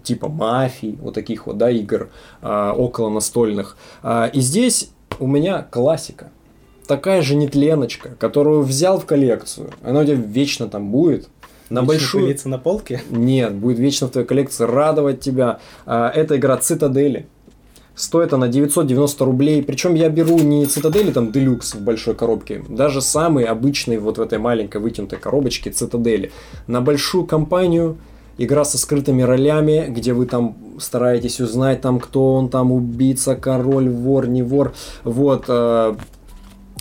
[0.03, 2.09] типа мафии, вот таких вот, да, игр
[2.41, 3.77] а, около настольных.
[4.01, 6.31] А, и здесь у меня классика.
[6.87, 9.71] Такая же нетленочка, которую взял в коллекцию.
[9.83, 11.27] Она у тебя вечно там будет.
[11.69, 12.37] На вечно большую...
[12.45, 13.03] на полке?
[13.09, 15.59] Нет, будет вечно в твоей коллекции радовать тебя.
[15.85, 17.27] А, это игра Цитадели.
[17.97, 19.63] Стоит она 990 рублей.
[19.63, 22.63] Причем я беру не Цитадели, там, Делюкс в большой коробке.
[22.69, 26.31] Даже самый обычный вот в этой маленькой вытянутой коробочке Цитадели.
[26.67, 27.97] На большую компанию
[28.37, 33.89] игра со скрытыми ролями, где вы там стараетесь узнать, там, кто он там, убийца, король,
[33.89, 34.73] вор, не вор.
[35.03, 35.95] Вот, э,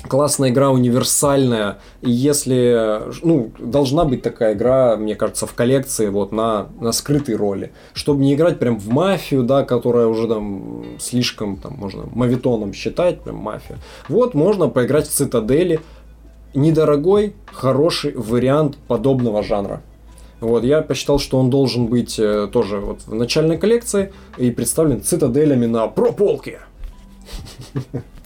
[0.07, 1.79] классная игра, универсальная.
[2.03, 7.37] И если, ну, должна быть такая игра, мне кажется, в коллекции вот на, на скрытой
[7.37, 7.73] роли.
[7.93, 13.21] Чтобы не играть прям в мафию, да, которая уже там слишком, там, можно мавитоном считать,
[13.21, 13.79] прям мафия.
[14.09, 15.81] Вот, можно поиграть в Цитадели.
[16.55, 19.83] Недорогой, хороший вариант подобного жанра.
[20.41, 25.03] Вот, я посчитал, что он должен быть э, тоже вот в начальной коллекции и представлен
[25.03, 26.61] цитаделями на прополке.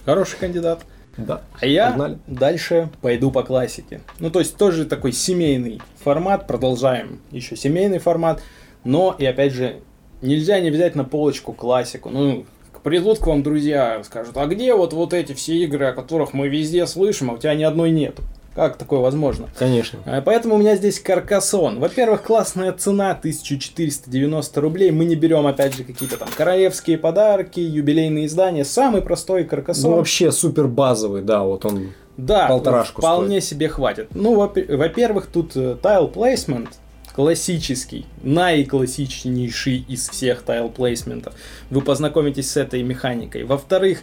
[0.05, 0.85] Хороший кандидат.
[1.17, 1.41] Да.
[1.59, 2.17] А я Погнали.
[2.27, 4.01] дальше пойду по классике.
[4.19, 6.47] Ну, то есть тоже такой семейный формат.
[6.47, 8.41] Продолжаем еще семейный формат.
[8.83, 9.81] Но, и опять же,
[10.21, 12.09] нельзя не взять на полочку классику.
[12.09, 12.45] Ну,
[12.83, 16.47] придут к вам друзья, скажут, а где вот, вот эти все игры, о которых мы
[16.47, 18.23] везде слышим, а у тебя ни одной нету?
[18.53, 19.47] Как такое возможно?
[19.57, 19.99] Конечно.
[20.05, 21.79] Э, поэтому у меня здесь каркасон.
[21.79, 24.91] Во-первых, классная цена 1490 рублей.
[24.91, 28.65] Мы не берем, опять же, какие-то там королевские подарки, юбилейные издания.
[28.65, 29.91] Самый простой каркасон.
[29.91, 33.51] Ну, вообще супер базовый, да, вот он да, полторашку вполне стоит.
[33.51, 34.09] себе хватит.
[34.13, 36.69] Ну, во-первых, тут тайл э, placement
[37.15, 41.33] классический, наиклассичнейший из всех тайл плейсментов.
[41.69, 43.43] Вы познакомитесь с этой механикой.
[43.43, 43.99] Во-вторых,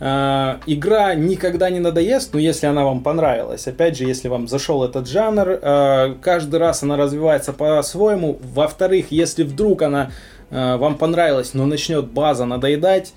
[0.00, 5.06] игра никогда не надоест, но если она вам понравилась, опять же, если вам зашел этот
[5.06, 8.38] жанр, uh, каждый раз она развивается по-своему.
[8.54, 10.10] Во-вторых, если вдруг она
[10.50, 13.12] uh, вам понравилась, но начнет база надоедать,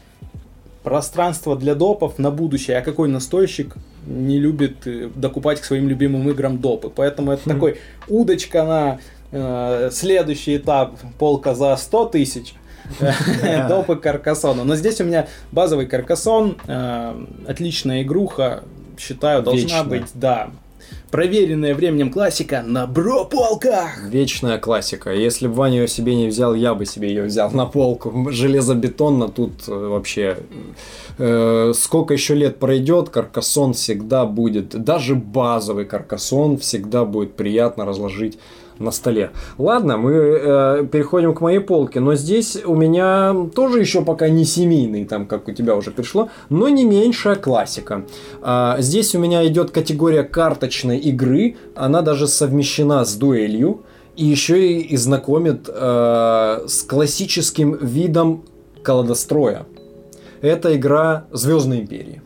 [0.84, 2.78] пространство для допов на будущее.
[2.78, 6.89] А какой настольщик не любит э, докупать к своим любимым играм допы?
[6.93, 7.54] Поэтому это хм.
[7.54, 8.99] такой удочка на
[9.89, 12.54] следующий этап полка за 100 тысяч
[13.69, 14.63] допы Каркасона.
[14.63, 18.63] Но здесь у меня базовый Каркасон, э, отличная игруха,
[18.98, 20.50] считаю, должна быть, да,
[21.12, 24.04] проверенная временем классика на бро-полках.
[24.10, 25.13] Вечная классика.
[25.13, 28.32] Если бы Ваня ее себе не взял, я бы себе ее взял на полку.
[28.32, 30.38] Железобетонно тут э, вообще...
[31.19, 34.69] Э, сколько еще лет пройдет, каркасон всегда будет...
[34.69, 38.39] Даже базовый каркасон всегда будет приятно разложить
[38.80, 39.32] на столе.
[39.58, 44.46] Ладно, мы э, переходим к моей полке, но здесь у меня тоже еще пока не
[44.46, 48.06] семейный, там как у тебя уже пришло, но не меньшая классика.
[48.42, 53.82] А, здесь у меня идет категория карточной игры, она даже совмещена с дуэлью
[54.16, 58.44] и еще и, знакомит э, с классическим видом
[58.84, 59.66] колодостроя.
[60.42, 62.22] Это игра Звездной империи.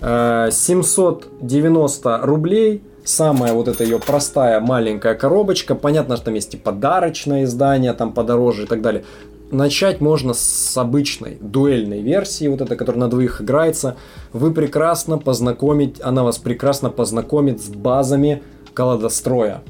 [0.00, 5.74] Э, 790 рублей– самая вот эта ее простая маленькая коробочка.
[5.74, 9.04] Понятно, что там есть и подарочное издание, там подороже и так далее.
[9.50, 13.96] Начать можно с обычной дуэльной версии, вот этой, которая на двоих играется.
[14.32, 18.42] Вы прекрасно познакомить, она вас прекрасно познакомит с базами
[18.74, 19.62] колодостроя.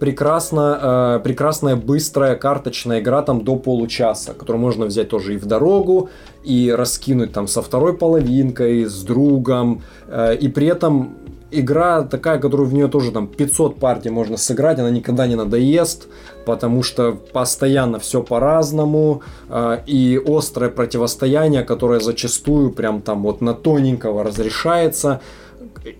[0.00, 5.46] Прекрасно, э, прекрасная быстрая карточная игра там до получаса, которую можно взять тоже и в
[5.46, 6.10] дорогу,
[6.44, 11.16] и раскинуть там со второй половинкой, с другом, э, и при этом
[11.60, 16.08] игра такая, которую в нее тоже там 500 партий можно сыграть, она никогда не надоест,
[16.44, 23.54] потому что постоянно все по-разному, э, и острое противостояние, которое зачастую прям там вот на
[23.54, 25.20] тоненького разрешается,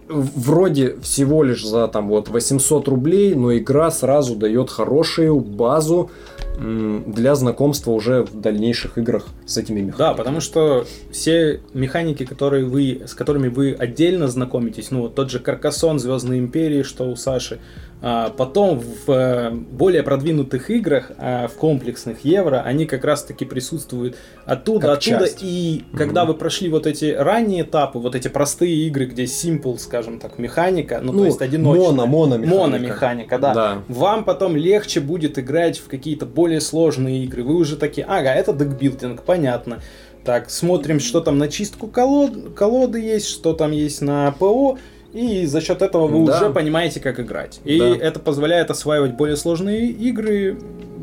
[0.08, 6.10] вроде всего лишь за там вот 800 рублей, но игра сразу дает хорошую базу
[6.58, 9.98] для знакомства уже в дальнейших играх с этими механиками.
[9.98, 15.30] Да, потому что все механики, которые вы, с которыми вы отдельно знакомитесь, ну вот тот
[15.30, 17.58] же Каркасон, Звездной Империи, что у Саши,
[18.00, 24.88] потом в э, более продвинутых играх, а, в комплексных евро, они как раз-таки присутствуют оттуда,
[24.88, 25.18] Как оттуда.
[25.20, 25.38] часть.
[25.42, 30.18] И когда вы прошли вот эти ранние этапы, вот эти простые игры, где simple, скажем
[30.20, 31.90] так, механика, ну, то есть одиночная.
[31.90, 32.60] моно, мономеханика.
[32.60, 33.54] Мономеханика, да.
[33.54, 33.82] Да.
[33.88, 37.42] Вам потом легче будет играть в какие-то более сложные игры.
[37.44, 39.80] Вы уже такие, ага, это декбилдинг, понятно.
[40.24, 44.76] Так, смотрим, что там на чистку колод, колоды есть, что там есть на ПО,
[45.16, 46.36] и за счет этого вы Да.
[46.36, 47.60] уже понимаете, как играть.
[47.64, 47.96] И Да.
[47.96, 50.58] это позволяет осваивать более сложные игры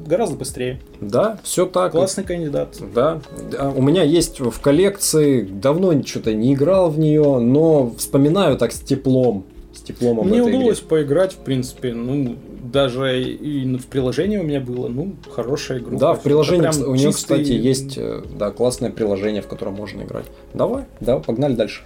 [0.05, 0.79] гораздо быстрее.
[1.01, 1.91] Да, все так.
[1.93, 2.77] Классный кандидат.
[2.93, 3.21] Да,
[3.51, 8.71] Да, у меня есть в коллекции, давно что-то не играл в нее, но вспоминаю так
[8.71, 9.45] с теплом.
[9.73, 10.87] С теплом об Мне этой удалось игре.
[10.89, 12.35] поиграть, в принципе, ну,
[12.71, 15.97] даже и в приложении у меня было, ну, хорошая игра.
[15.97, 20.03] Да, в приложении у нее, чистый- кстати, есть э, да, классное приложение, в котором можно
[20.03, 20.25] играть.
[20.53, 21.81] Давай, да, погнали дальше.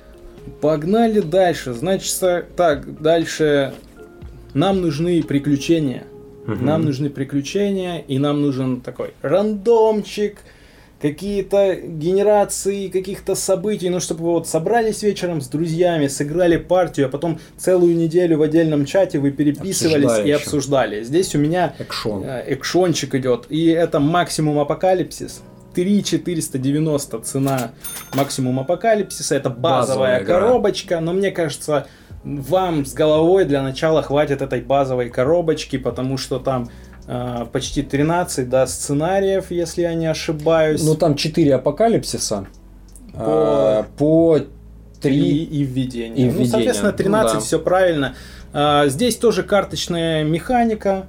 [0.62, 1.74] Погнали дальше.
[1.74, 2.16] Значит,
[2.56, 3.74] так, дальше
[4.54, 6.04] нам нужны приключения.
[6.46, 10.38] Нам нужны приключения, и нам нужен такой рандомчик,
[11.02, 17.40] какие-то генерации каких-то событий, ну, чтобы вот собрались вечером с друзьями, сыграли партию, а потом
[17.58, 20.36] целую неделю в отдельном чате вы переписывались Обсуждали и еще.
[20.38, 21.04] обсуждали.
[21.04, 22.24] Здесь у меня Экшон.
[22.26, 25.42] э, экшончик идет, и это максимум апокалипсис.
[25.78, 27.72] 3490 цена
[28.16, 29.36] максимум апокалипсиса.
[29.36, 30.40] Это базовая, Базовая игра.
[30.40, 31.86] коробочка, но мне кажется,
[32.24, 36.70] вам с головой для начала хватит этой базовой коробочки, потому что там
[37.08, 40.84] э, почти 13 да, сценариев, если я не ошибаюсь.
[40.84, 42.48] Ну там 4 апокалипсиса.
[43.14, 44.40] По- а, По
[45.00, 45.44] Три 3.
[45.44, 46.18] и введение.
[46.18, 46.48] и Ну, введение.
[46.52, 47.46] соответственно, 13, Ну да.
[47.46, 48.16] все правильно.
[48.52, 51.06] А, здесь тоже карточная механика.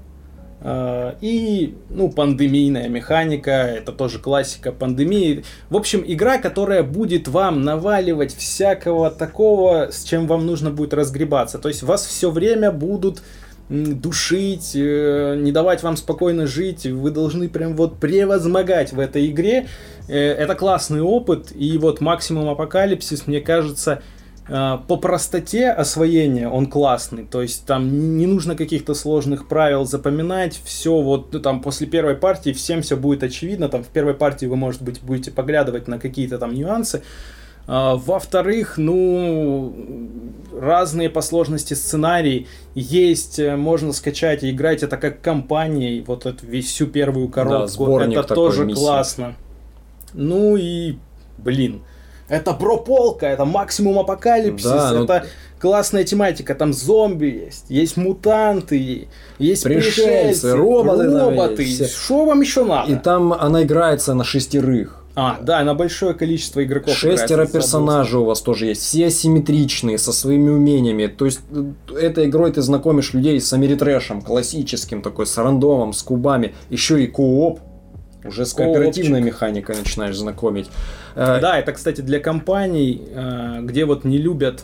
[0.60, 5.44] А, и, ну, пандемийная механика, это тоже классика пандемии.
[5.70, 11.58] В общем, игра, которая будет вам наваливать всякого такого, с чем вам нужно будет разгребаться.
[11.58, 13.22] То есть вас все время будут
[13.68, 19.66] душить, э, не давать вам спокойно жить, вы должны прям вот превозмогать в этой игре.
[20.08, 24.02] Э, Это классный опыт, и вот максимум апокалипсис, мне кажется,
[24.48, 31.02] по простоте освоения он классный, то есть там не нужно каких-то сложных правил запоминать, все
[31.02, 34.56] вот ну, там после первой партии всем все будет очевидно, там в первой партии вы,
[34.56, 37.02] может быть, будете поглядывать на какие-то там нюансы,
[37.70, 39.74] а, Во-вторых, ну,
[40.58, 46.46] разные по сложности сценарий есть, э, можно скачать и играть это как компанией, вот эту
[46.62, 47.66] всю первую коробку.
[47.66, 48.80] сборник это тоже миссий.
[48.80, 49.34] классно.
[50.14, 50.96] Ну и,
[51.36, 51.82] блин,
[52.28, 55.26] это прополка, это максимум апокалипсис, Да, ну- это
[55.58, 61.86] классная тематика, там зомби есть, есть мутанты, есть Пришельцы, пришельцы, роботы роботы.
[61.86, 62.92] Что вам еще надо?
[62.92, 65.04] И там она играется на шестерых.
[65.20, 66.94] А, да, на большое количество игроков.
[66.94, 71.08] Шестеро играется, персонажей у вас тоже есть, все асимметричные, со своими умениями.
[71.08, 76.04] То есть э, этой игрой ты знакомишь людей с америтрэшем, классическим такой, с рандомом, с
[76.04, 76.54] кубами.
[76.70, 77.58] Еще и кооп.
[78.28, 78.74] Уже с Коопчик.
[78.74, 80.70] кооперативной механикой начинаешь знакомить.
[81.14, 84.62] Э, Да, это, кстати, для компаний, э, где вот не любят,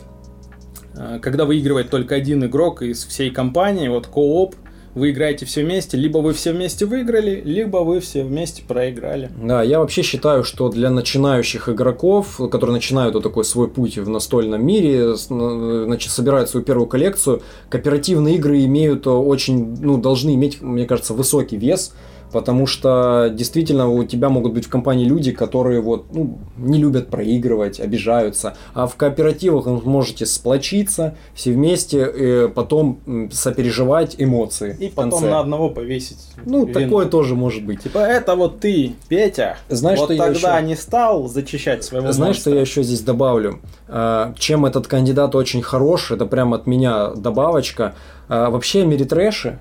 [0.95, 4.55] э, когда выигрывает только один игрок из всей компании, вот кооп,
[4.95, 9.29] вы играете все вместе, либо вы все вместе выиграли, либо вы все вместе проиграли.
[9.43, 14.07] Да, я вообще считаю, что для начинающих игроков, которые начинают вот такой свой путь в
[14.07, 20.85] настольном мире, значит, собирают свою первую коллекцию, кооперативные игры имеют очень, ну, должны иметь, мне
[20.85, 21.93] кажется, высокий вес,
[22.35, 27.07] потому что действительно у тебя могут быть в компании люди, которые вот, ну, не любят
[27.07, 32.99] проигрывать, обижаются, а в кооперативах вы можете сплочиться все вместе, э, потом
[33.31, 34.75] сопереживать эмоции.
[34.81, 35.29] И потом конце.
[35.29, 36.17] на одного повесить.
[36.45, 36.73] Ну, вину.
[36.73, 37.83] такое тоже может быть.
[37.83, 42.11] Типа, это вот ты, Петя, Знаешь, вот что я тогда еще- не стал зачищать своего
[42.11, 42.53] Знаешь, что монстра.
[42.55, 43.61] я еще здесь добавлю?
[43.87, 47.95] А, Чем этот кандидат очень хорош, это прям от меня добавочка.
[48.27, 49.57] А, Вообще, Америтрэши,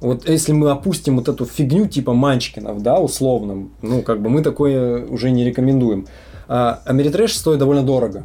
[0.00, 4.42] вот если мы опустим вот эту фигню типа Манчкинов, да, условно, ну, как бы мы
[4.42, 6.06] такое уже не рекомендуем.
[6.46, 8.24] А, Америтрэш стоит довольно дорого.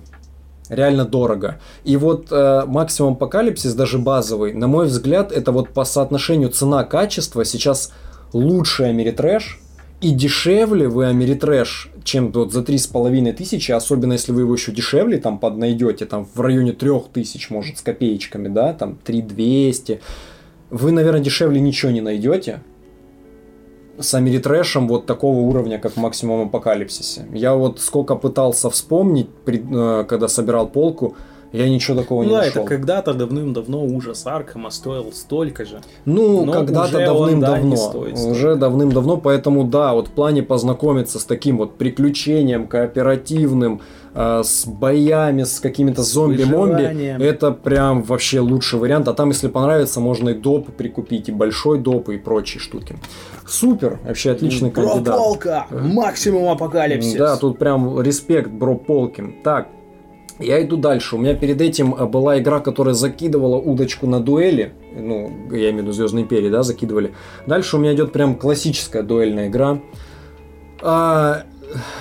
[0.70, 1.60] Реально дорого.
[1.84, 7.44] И вот э, максимум апокалипсис, даже базовый, на мой взгляд, это вот по соотношению цена-качество
[7.44, 7.92] сейчас
[8.32, 9.60] лучший Ameritrash,
[10.00, 14.54] и дешевле вы Ameritrash, чем вот за три с половиной тысячи, особенно если вы его
[14.54, 20.02] еще дешевле там поднайдете, там в районе трех тысяч, может, с копеечками, да, там 3200,
[20.74, 22.62] вы, наверное, дешевле ничего не найдете
[24.00, 27.28] с Ameritrash ем вот такого уровня, как в Максимум Апокалипсисе.
[27.32, 31.16] Я вот сколько пытался вспомнить, э, когда собирал полку,
[31.52, 32.64] Я ничего такого Ну не да, нашел.
[32.64, 35.82] это когда-то давным-давно Ужас Аркхэма стоил столько же.
[36.06, 37.76] Ну, когда-то да, давным-давно.
[37.76, 38.20] столько.
[38.22, 43.82] уже давным-давно, поэтому да, вот в плане познакомиться с таким вот приключением кооперативным,
[44.16, 49.08] с боями, с какими-то зомби-момби, это прям вообще лучший вариант.
[49.08, 52.96] А там, если понравится, можно и доп прикупить, и большой доп, и прочие штуки.
[53.48, 55.16] Супер, вообще отличный кандидат.
[55.16, 55.66] Прополка!
[55.72, 57.16] Максимум апокалипсис!
[57.16, 59.36] Да, тут прям респект, бро Полкин.
[59.44, 59.68] Так,
[60.40, 61.16] я иду дальше.
[61.16, 64.74] У меня перед этим э, была игра, которая закидывала удочку на дуэли.
[64.96, 67.14] Ну, я имею в виду Звездные империи, да, закидывали.
[67.46, 69.80] Дальше у меня идет прям классическая дуэльная игра.
[70.82, 71.44] А,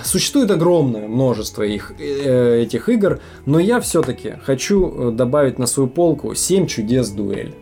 [0.05, 5.89] существует огромное множество их, э, этих игр, но я все-таки хочу э, добавить на свою
[5.89, 7.55] полку 7 чудес дуэль.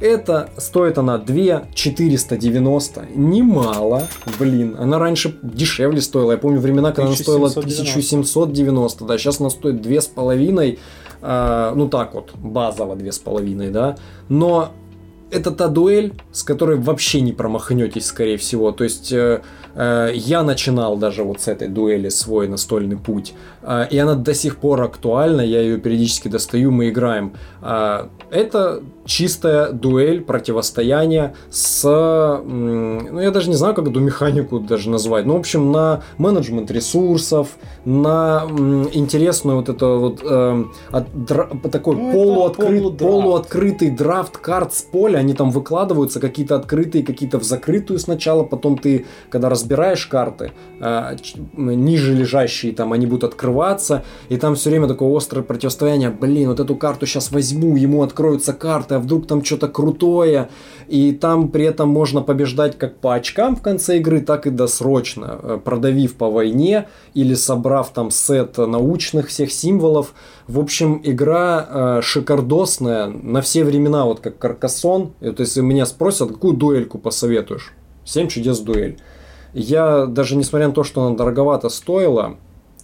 [0.00, 3.06] Это стоит она 2 490.
[3.14, 4.76] Немало, блин.
[4.78, 6.32] Она раньше дешевле стоила.
[6.32, 8.40] Я помню времена, когда она стоила 1790.
[8.40, 9.04] 1790.
[9.04, 10.78] Да, сейчас она стоит 2,5.
[11.22, 13.96] э, ну так вот, базово 2,5, да.
[14.28, 14.72] Но
[15.34, 18.72] это та дуэль, с которой вообще не промахнетесь, скорее всего.
[18.72, 19.42] То есть э,
[19.74, 23.34] э, я начинал даже вот с этой дуэли свой настольный путь.
[23.62, 25.40] Э, и она до сих пор актуальна.
[25.40, 27.32] Я ее периодически достаю, мы играем.
[27.62, 31.82] Э, это чистая дуэль, противостояние с...
[32.44, 35.26] Ну, я даже не знаю, как эту механику даже назвать.
[35.26, 38.44] Ну, в общем, на менеджмент ресурсов, на
[38.92, 42.98] интересную вот это вот эм, от- дра- такой Ну, полуоткрыт- полудрафт.
[42.98, 45.18] полуоткрытый драфт карт с поля.
[45.18, 48.44] Они там выкладываются, какие-то открытые, какие-то в закрытую сначала.
[48.44, 51.16] Потом ты, когда разбираешь карты, э,
[51.56, 54.02] ниже лежащие там, они будут открываться.
[54.28, 56.10] И там все время такое острое противостояние.
[56.10, 60.48] Блин, вот эту карту сейчас возьму, ему откроются карты, а вдруг там что-то крутое.
[60.88, 65.38] И там при этом можно побеждать как по очкам в конце игры, так и досрочно,
[65.42, 70.14] э, продавив по войне или собрав там сет научных всех символов.
[70.46, 75.12] В общем, игра э, шикардосная на все времена, вот как Каркасон.
[75.20, 77.72] Вот если меня спросят, какую дуэльку посоветуешь?
[78.04, 78.98] Семь чудес дуэль.
[79.54, 82.36] Я даже несмотря на то, что она дороговато стоила,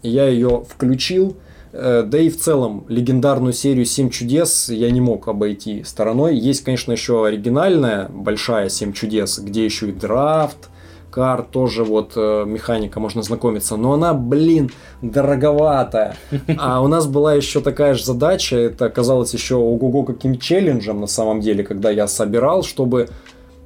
[0.03, 1.37] я ее включил.
[1.73, 6.37] Э, Да и в целом легендарную серию «Семь чудес» я не мог обойти стороной.
[6.37, 10.68] Есть, конечно, еще оригинальная большая «Семь чудес», где еще и драфт,
[11.11, 13.77] карт, тоже вот э, механика, можно знакомиться.
[13.77, 14.71] Но она, блин,
[15.03, 16.16] дороговатая.
[16.59, 21.07] А у нас была еще такая же задача, это оказалось еще ого-го каким челленджем на
[21.07, 23.09] самом деле, когда я собирал, чтобы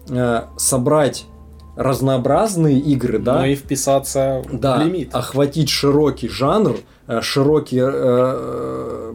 [0.09, 1.27] э, собрать
[1.77, 5.15] разнообразные игры, да, Ну и вписаться да, в лимит.
[5.15, 6.77] охватить широкий жанр,
[7.09, 9.13] э, широкие, э,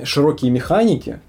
[0.00, 1.20] э, широкие механики,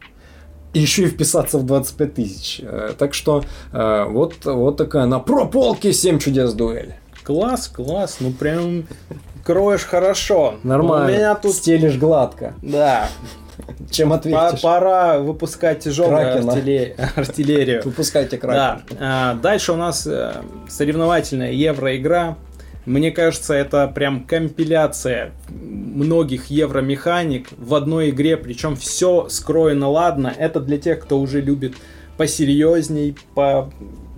[0.74, 2.62] и еще и вписаться в 25 тысяч.
[2.98, 6.96] Так что э, вот, вот такая на про полки 7 чудес дуэль.
[7.24, 8.86] Класс, класс, ну прям
[9.46, 10.56] кроешь хорошо.
[10.64, 11.06] Нормально.
[11.06, 12.54] У меня тут, Стелишь гладко.
[12.62, 13.08] да,
[13.92, 14.62] Чем ответишь?
[14.62, 16.18] пора выпускать тяжелую
[17.16, 17.82] артиллерию.
[17.84, 18.84] Выпускайте кракен.
[18.90, 18.98] Да.
[19.00, 22.38] А, дальше у нас э, соревновательная евроигра.
[22.86, 30.34] Мне кажется, это прям компиляция многих евромеханик в одной игре, причем все скроено ладно.
[30.38, 31.76] Это для тех, кто уже любит
[32.18, 33.72] посерьезней, по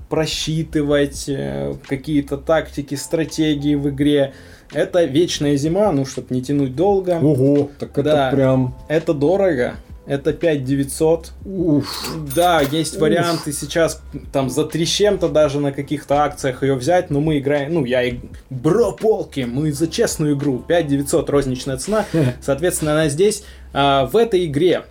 [0.09, 4.33] просчитывать э, какие-то тактики, стратегии в игре.
[4.73, 7.19] Это вечная зима, ну, чтобы не тянуть долго.
[7.21, 8.31] Ого, так это Да.
[8.31, 8.75] прям...
[8.87, 9.75] Это дорого.
[10.07, 11.31] Это 5900.
[11.45, 12.15] Уф.
[12.35, 17.09] Да, есть варианты сейчас там за три с чем-то даже на каких-то акциях ее взять,
[17.09, 18.19] но мы играем, ну я и
[18.51, 22.05] бро полки, мы за честную игру, 5900 розничная цена,
[22.41, 23.43] соответственно она здесь
[23.73, 24.83] а, в этой игре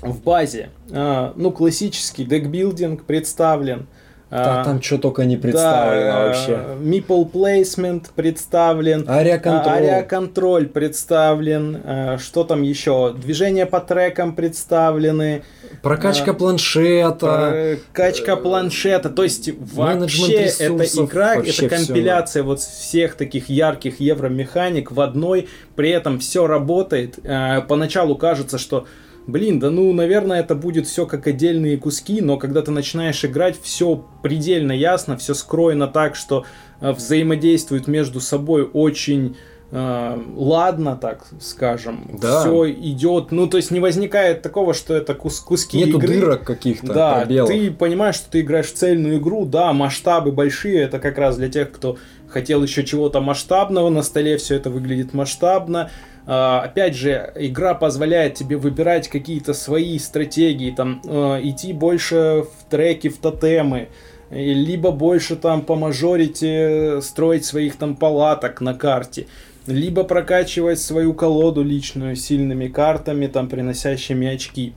[0.00, 3.86] в базе, а, ну классический декбилдинг представлен,
[4.30, 6.60] Да, а, там что только не представлено да, вообще.
[6.80, 9.72] Meeple placement представлен, Ариаконтроль.
[9.72, 13.14] а, Ариаконтроль представлен, а, что там еще?
[13.14, 15.44] Движения по трекам представлены,
[15.82, 17.78] Прокачка а, планшета.
[17.92, 24.00] Качка планшета, то есть вообще эта ресурсов, игра, вообще это компиляция вот всех таких ярких
[24.00, 27.18] евромеханик в одной, при этом все работает.
[27.24, 28.86] Э, Поначалу кажется, что
[29.28, 33.56] Блин, да ну, наверное, это будет все как отдельные куски, но когда ты начинаешь играть,
[33.62, 36.46] все предельно ясно, все скроено так, что
[36.80, 39.36] э, взаимодействуют между собой очень
[39.70, 42.16] э, ладно, так скажем.
[42.20, 42.40] Да.
[42.40, 46.08] Все идет, ну, то есть не возникает такого, что это кус- куски Нету игры.
[46.20, 47.50] дырок каких-то, Да, пробелов.
[47.50, 51.50] ты понимаешь, что ты играешь в цельную игру, да, масштабы большие, это как раз для
[51.50, 51.98] тех, кто
[52.28, 55.90] хотел еще чего-то масштабного, на столе все это выглядит масштабно.
[56.30, 62.70] А, опять же, игра позволяет тебе выбирать какие-то свои стратегии, там, э, идти больше в
[62.70, 63.88] треки, в тотемы,
[64.30, 69.26] либо больше там по мажорите строить своих там палаток на карте,
[69.66, 74.74] либо прокачивать свою колоду личную сильными картами, там приносящими очки.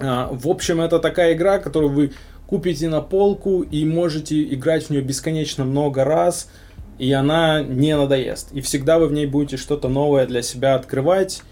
[0.00, 2.12] А, в общем, это такая игра, которую вы
[2.46, 6.48] купите на полку и можете играть в нее бесконечно много раз,
[6.98, 8.52] и она не надоест.
[8.52, 11.42] И всегда вы в ней будете что-то новое для себя открывать.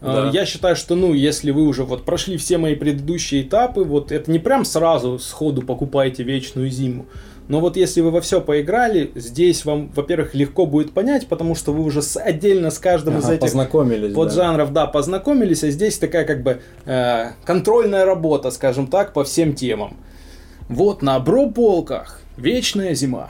[0.00, 0.30] А, да.
[0.30, 4.30] Я считаю, что, ну, если вы уже вот прошли все мои предыдущие этапы, вот это
[4.30, 7.06] не прям сразу сходу покупаете вечную зиму.
[7.46, 11.72] Но вот если вы во все поиграли, здесь вам, во-первых, легко будет понять, потому что
[11.72, 14.34] вы уже с, отдельно с каждым ага, из этих познакомились, вот да.
[14.34, 19.54] жанров, да, познакомились, а здесь такая как бы э, контрольная работа, скажем так, по всем
[19.54, 19.98] темам.
[20.70, 23.28] Вот на бро-полках вечная зима.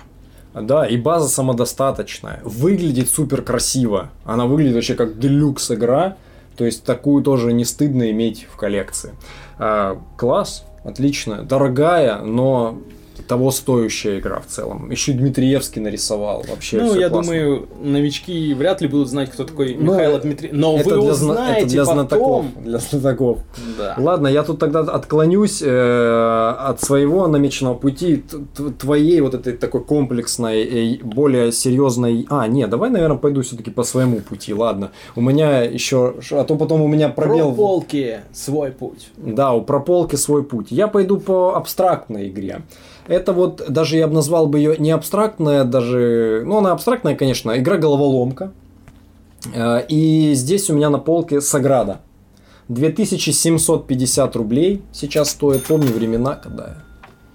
[0.55, 2.41] Да, и база самодостаточная.
[2.45, 4.11] Выглядит супер красиво.
[4.25, 6.17] Она выглядит вообще как делюкс игра.
[6.57, 9.15] То есть такую тоже не стыдно иметь в коллекции.
[9.59, 11.43] А, класс, отлично.
[11.43, 12.79] Дорогая, но
[13.27, 14.91] того стоящая игра в целом.
[14.91, 16.81] Еще Дмитриевский нарисовал вообще.
[16.81, 17.33] Ну, я классно.
[17.33, 20.53] думаю, новички вряд ли будут знать, кто такой ну, Михаил Дмитриев.
[20.53, 21.95] Но это вы для узнаете это для потом.
[21.95, 22.47] знатоков.
[22.63, 23.39] Для знатоков.
[23.79, 23.95] Да.
[23.99, 28.25] Ладно, я тут тогда отклонюсь э, от своего намеченного пути,
[28.79, 32.27] твоей вот этой такой комплексной, более серьезной.
[32.31, 34.53] А, нет, давай, наверное, пойду все-таки по своему пути.
[34.55, 37.51] Ладно, у меня еще, а то потом у меня пробел.
[37.51, 39.09] Про полки свой путь.
[39.17, 40.69] Да, у прополки свой путь.
[40.71, 42.63] Я пойду по абстрактной игре.
[43.07, 47.57] Это вот, даже я бы назвал бы ее не абстрактная, даже, ну она абстрактная, конечно,
[47.59, 48.53] игра головоломка.
[49.53, 52.01] Э, и здесь у меня на полке Саграда.
[52.69, 55.65] 2750 рублей сейчас стоит.
[55.65, 56.79] Помню времена, когда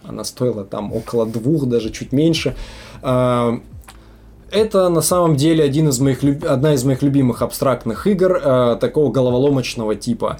[0.03, 2.55] она стоила там около двух, даже чуть меньше.
[3.03, 3.59] Э,
[4.51, 9.11] это на самом деле один из моих, одна из моих любимых абстрактных игр э, такого
[9.11, 10.39] головоломочного типа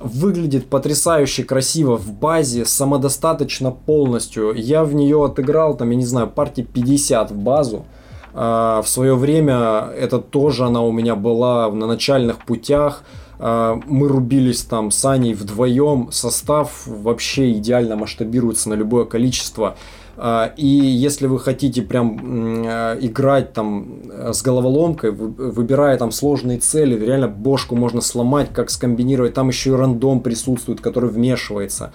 [0.00, 4.54] выглядит потрясающе красиво в базе, самодостаточно полностью.
[4.54, 7.84] Я в нее отыграл, там, я не знаю, партий 50 в базу.
[8.32, 13.04] А, в свое время это тоже она у меня была на начальных путях.
[13.38, 16.08] А, мы рубились там с Аней вдвоем.
[16.10, 19.76] Состав вообще идеально масштабируется на любое количество.
[20.22, 22.20] А, и если вы хотите прям
[22.66, 28.68] а, играть там э, с головоломкой, выбирая там сложные цели, реально бошку можно сломать, как
[28.68, 29.32] скомбинировать.
[29.32, 31.92] Там еще и рандом присутствует, который вмешивается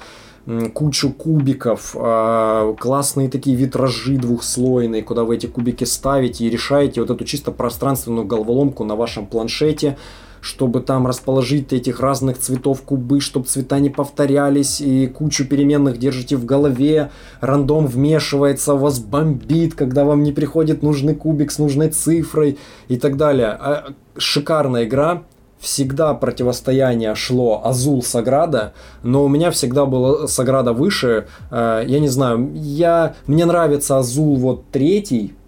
[0.73, 7.11] кучу кубиков, а, классные такие витражи двухслойные, куда вы эти кубики ставите и решаете вот
[7.11, 9.97] эту чисто пространственную головоломку на вашем планшете
[10.45, 16.35] чтобы там расположить этих разных цветов кубы, чтобы цвета не повторялись, и кучу переменных держите
[16.35, 17.09] в голове,
[17.41, 23.17] рандом вмешивается, вас бомбит, когда вам не приходит нужный кубик с нужной цифрой и так
[23.17, 23.57] далее.
[23.59, 23.85] А,
[24.17, 25.23] шикарная игра,
[25.57, 31.27] всегда противостояние шло Азул Саграда, но у меня всегда было Саграда выше.
[31.49, 35.44] А, я не знаю, я, мне нравится Азул вот третий, Э,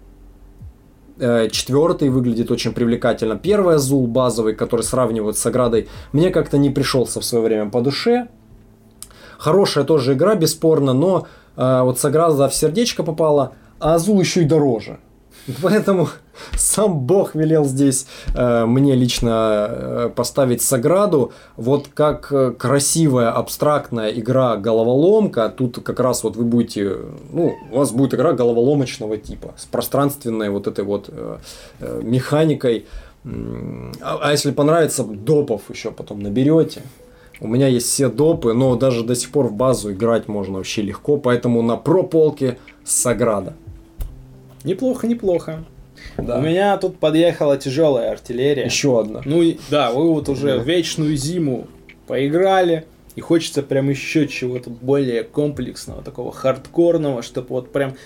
[1.18, 3.36] четвертый выглядит очень привлекательно.
[3.36, 7.80] Первый Азул базовый, который сравнивают с Аградой, мне как-то не пришелся в свое время по
[7.80, 8.28] душе.
[9.38, 14.44] Хорошая тоже игра, бесспорно, но э, вот Саграда в сердечко попала, а Азул еще и
[14.44, 14.98] дороже.
[15.62, 16.08] Поэтому
[16.56, 21.32] сам Бог велел здесь э, мне лично э, поставить Саграду.
[21.56, 26.96] Вот как э, красивая абстрактная игра головоломка, тут как раз вот вы будете,
[27.32, 31.38] ну, у вас будет игра головоломочного типа с пространственной вот этой вот э,
[31.80, 32.86] э, механикой.
[33.24, 36.82] А, а если понравится, допов еще потом наберете.
[37.40, 40.82] У меня есть все допы, но даже до сих пор в базу играть можно вообще
[40.82, 43.54] легко, поэтому на про полке Саграда.
[44.64, 45.64] Неплохо, неплохо.
[46.16, 46.38] Да.
[46.38, 48.64] У меня тут подъехала тяжелая артиллерия.
[48.64, 49.22] Еще одна.
[49.24, 51.66] Ну и да, вы вот уже в вечную зиму
[52.06, 52.84] поиграли.
[53.16, 57.96] И хочется прям еще чего-то более комплексного, такого хардкорного, чтобы вот прям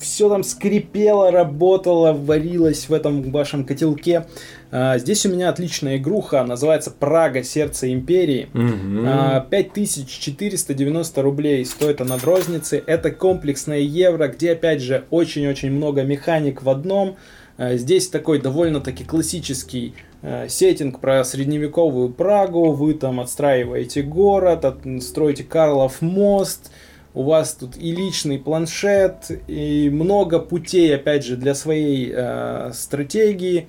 [0.00, 4.26] все там скрипело, работало, варилось в этом вашем котелке.
[4.72, 7.42] А, здесь у меня отличная игруха, называется «Прага.
[7.42, 8.48] Сердце Империи».
[8.54, 9.04] Угу.
[9.06, 12.82] А, 5490 рублей стоит она в рознице.
[12.86, 17.16] Это комплексная евро, где, опять же, очень-очень много механик в одном.
[17.58, 22.72] А, здесь такой довольно-таки классический а, сеттинг про средневековую Прагу.
[22.72, 26.70] Вы там отстраиваете город, от, строите Карлов мост–
[27.14, 33.68] у вас тут и личный планшет, и много путей, опять же, для своей э, стратегии.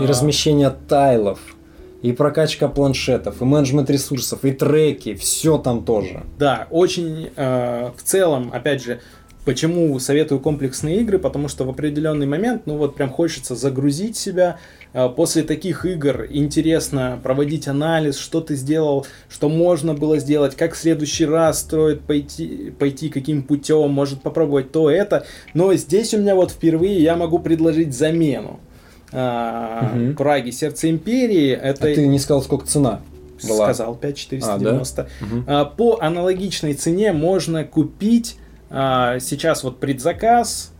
[0.00, 1.40] И размещение тайлов,
[2.02, 6.22] и прокачка планшетов, и менеджмент ресурсов, и треки, все там тоже.
[6.38, 9.00] Да, очень э, в целом, опять же,
[9.44, 11.18] Почему советую комплексные игры?
[11.18, 14.58] Потому что в определенный момент, ну вот прям хочется загрузить себя,
[15.16, 20.78] после таких игр интересно проводить анализ, что ты сделал, что можно было сделать, как в
[20.78, 25.24] следующий раз строит пойти, пойти каким путем, может попробовать то, это.
[25.54, 28.60] Но здесь у меня вот впервые я могу предложить замену.
[29.12, 30.14] Угу.
[30.16, 31.50] Праги, сердце империи.
[31.50, 31.88] Это...
[31.88, 33.00] А ты не сказал, сколько цена?
[33.46, 33.72] Была.
[33.72, 35.02] Сказал 5490.
[35.02, 35.62] А, да?
[35.62, 35.70] угу.
[35.76, 38.36] По аналогичной цене можно купить
[38.70, 40.72] а, сейчас вот предзаказ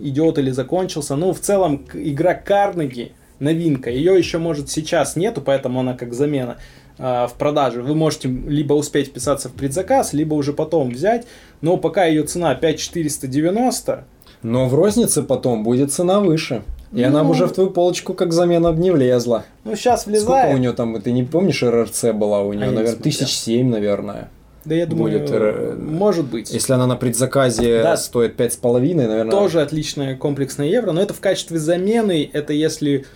[0.00, 1.16] идет или закончился.
[1.16, 6.56] Ну, в целом, игра Карнеги, новинка, ее еще, может, сейчас нету, поэтому она как замена
[6.98, 7.82] а, в продаже.
[7.82, 11.26] Вы можете либо успеть вписаться в предзаказ, либо уже потом взять.
[11.60, 14.04] Но пока ее цена 5490.
[14.42, 16.62] Но в рознице потом будет цена выше.
[16.92, 19.44] И ну, она уже в твою полочку как замена не влезла.
[19.64, 20.44] Ну, сейчас влезает.
[20.44, 22.68] Сколько у нее там, ты не помнишь, РРЦ была у нее?
[22.68, 24.30] А наверное, тысяч семь, наверное.
[24.64, 26.50] Да я думаю, будет, э, может быть.
[26.50, 27.96] Если она на предзаказе да.
[27.96, 29.30] стоит 5,5, наверное.
[29.30, 33.06] Тоже отличная комплексная евро, но это в качестве замены, это если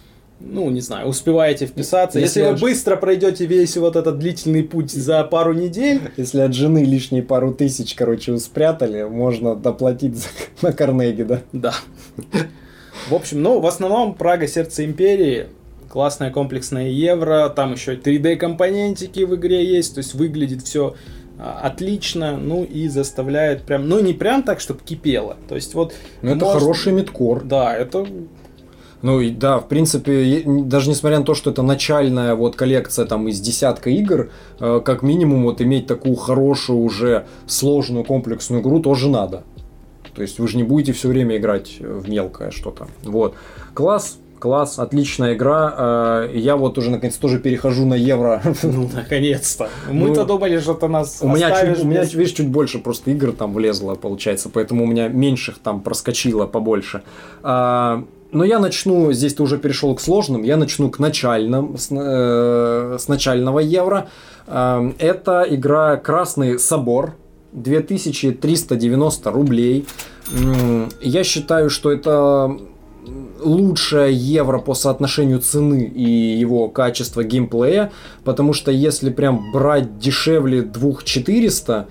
[0.41, 2.19] ну, не знаю, успеваете вписаться.
[2.19, 6.01] Если, если вы быстро пройдете весь вот этот длительный путь за пару недель.
[6.17, 10.29] Если от жены лишние пару тысяч, короче, спрятали, можно доплатить за,
[10.63, 11.41] на Карнеги, да?
[11.53, 11.75] Да.
[13.09, 15.47] В общем, ну, в основном Прага Сердце Империи
[15.91, 20.95] классная комплексная евро, там еще 3D компонентики в игре есть, то есть выглядит все
[21.37, 25.37] а, отлично, ну и заставляет прям, ну не прям так, чтобы кипело.
[25.49, 25.93] То есть вот...
[26.23, 26.61] Ну это может...
[26.61, 27.43] хороший мидкор.
[27.43, 28.07] Да, это
[29.03, 33.29] ну и да, в принципе, даже несмотря на то, что это начальная вот коллекция там
[33.29, 39.09] из десятка игр, э, как минимум вот иметь такую хорошую уже сложную комплексную игру тоже
[39.09, 39.45] надо.
[40.15, 42.89] То есть вы же не будете все время играть в мелкое что-то.
[43.05, 43.35] Вот.
[43.73, 46.27] Класс, класс, отличная игра.
[46.29, 48.43] Э, я вот уже наконец тоже перехожу на евро.
[48.63, 49.69] Ну, наконец-то.
[49.91, 53.13] Мы-то ну, думали, что ты нас у меня, чуть, у меня, видишь, чуть больше просто
[53.13, 57.03] игр там влезло, получается, поэтому у меня меньших там проскочило побольше.
[57.43, 61.89] А, но я начну, здесь ты уже перешел к сложным, я начну к начальным, с,
[61.91, 64.09] э, с начального евро.
[64.47, 67.15] Э, это игра «Красный собор»,
[67.53, 69.87] 2390 рублей.
[71.01, 72.57] Я считаю, что это
[73.41, 77.93] лучшее евро по соотношению цены и его качества геймплея,
[78.25, 81.89] потому что если прям брать дешевле 2400,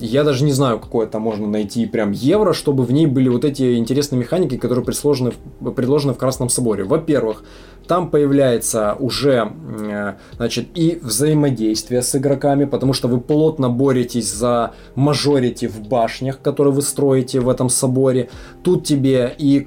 [0.00, 3.44] я даже не знаю, какое там можно найти прям евро, чтобы в ней были вот
[3.44, 5.32] эти интересные механики, которые предложены,
[5.74, 6.84] предложены в Красном Соборе.
[6.84, 7.44] Во-первых,
[7.86, 14.72] там появляется уже э, значит, и взаимодействие с игроками, потому что вы плотно боретесь за
[14.94, 18.28] мажорити в башнях, которые вы строите в этом соборе.
[18.62, 19.60] Тут тебе и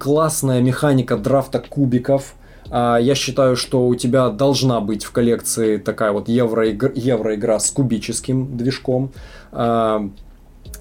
[0.50, 2.34] классная механика драфта кубиков,
[2.72, 7.70] а, я считаю, что у тебя должна быть в коллекции такая вот евроигра, евроигра с
[7.70, 9.12] кубическим движком.
[9.52, 10.10] А,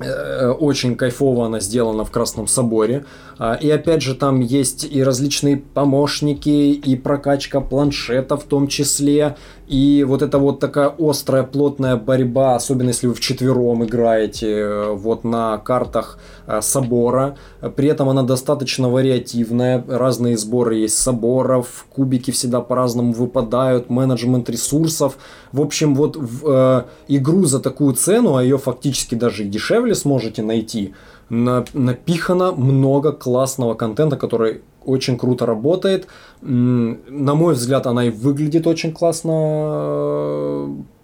[0.01, 3.05] Э, очень кайфово она сделана в Красном Соборе.
[3.39, 9.36] А, и опять же там есть и различные помощники, и прокачка планшета в том числе,
[9.68, 14.93] и вот это вот такая острая, плотная борьба, особенно если вы в четвером играете э,
[14.93, 17.36] вот на картах э, собора.
[17.76, 25.18] При этом она достаточно вариативная, разные сборы есть соборов, кубики всегда по-разному выпадают, менеджмент ресурсов.
[25.53, 29.95] В общем, вот в, э, игру за такую цену, а ее фактически даже и дешевле
[29.95, 30.95] сможете найти,
[31.29, 36.07] на, напихано много классного контента, который очень круто работает.
[36.41, 39.33] На мой взгляд, она и выглядит очень классно.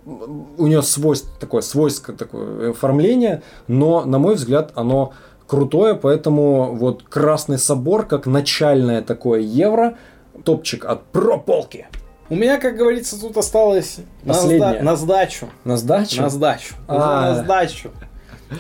[0.07, 5.13] У нее свойство такое, свойство такое оформление, но, на мой взгляд, оно
[5.47, 9.97] крутое, поэтому вот Красный Собор, как начальное такое евро,
[10.45, 11.87] топчик от прополки.
[12.31, 15.49] У меня, как говорится, тут осталось на, сда- на сдачу.
[15.65, 16.23] На сдачу?
[16.23, 16.75] На сдачу.
[16.89, 17.35] А.
[17.35, 17.91] На сдачу.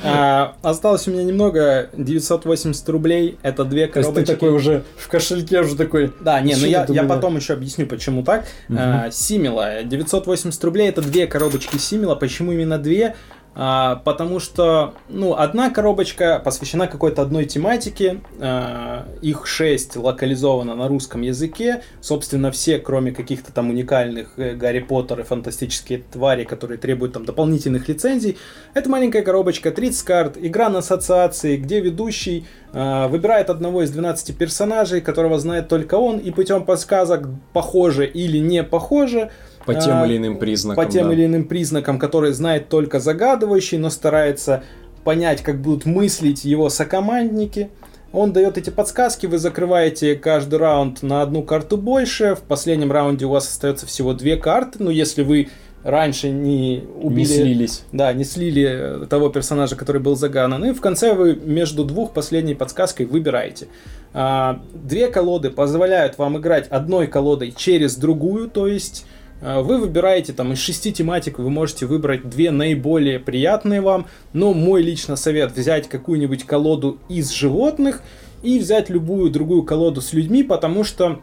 [0.02, 4.14] А, осталось у меня немного, 980 рублей, это две коробочки.
[4.14, 6.12] То есть ты такой уже в кошельке уже такой...
[6.20, 8.44] Да, не, ну я, я потом еще объясню, почему так.
[8.68, 8.78] Угу.
[8.78, 13.14] А, Симила, 980 рублей, это две коробочки Симила, почему именно две?
[13.56, 20.88] А, потому что, ну, одна коробочка посвящена какой-то одной тематике, а, их шесть локализовано на
[20.88, 26.78] русском языке, собственно, все, кроме каких-то там уникальных э, Гарри Поттер и фантастические твари, которые
[26.78, 28.38] требуют там дополнительных лицензий.
[28.74, 34.36] Это маленькая коробочка, 30 карт, игра на ассоциации, где ведущий а, выбирает одного из 12
[34.36, 39.30] персонажей, которого знает только он, и путем подсказок, похоже или не похоже,
[39.66, 40.84] по тем а, или иным признакам.
[40.84, 41.14] По тем да.
[41.14, 44.62] или иным признакам, которые знает только загадывающий, но старается
[45.04, 47.70] понять, как будут мыслить его сокомандники.
[48.12, 52.36] Он дает эти подсказки, вы закрываете каждый раунд на одну карту больше.
[52.36, 54.82] В последнем раунде у вас остается всего две карты.
[54.82, 55.48] Но если вы
[55.82, 57.18] раньше не убили...
[57.18, 57.82] Не слились.
[57.90, 60.64] Да, не слили того персонажа, который был загадан.
[60.64, 63.66] И в конце вы между двух последней подсказкой выбираете.
[64.12, 69.06] А, две колоды позволяют вам играть одной колодой через другую, то есть
[69.44, 74.82] вы выбираете там из шести тематик, вы можете выбрать две наиболее приятные вам, но мой
[74.82, 78.00] личный совет взять какую-нибудь колоду из животных
[78.42, 81.20] и взять любую другую колоду с людьми, потому что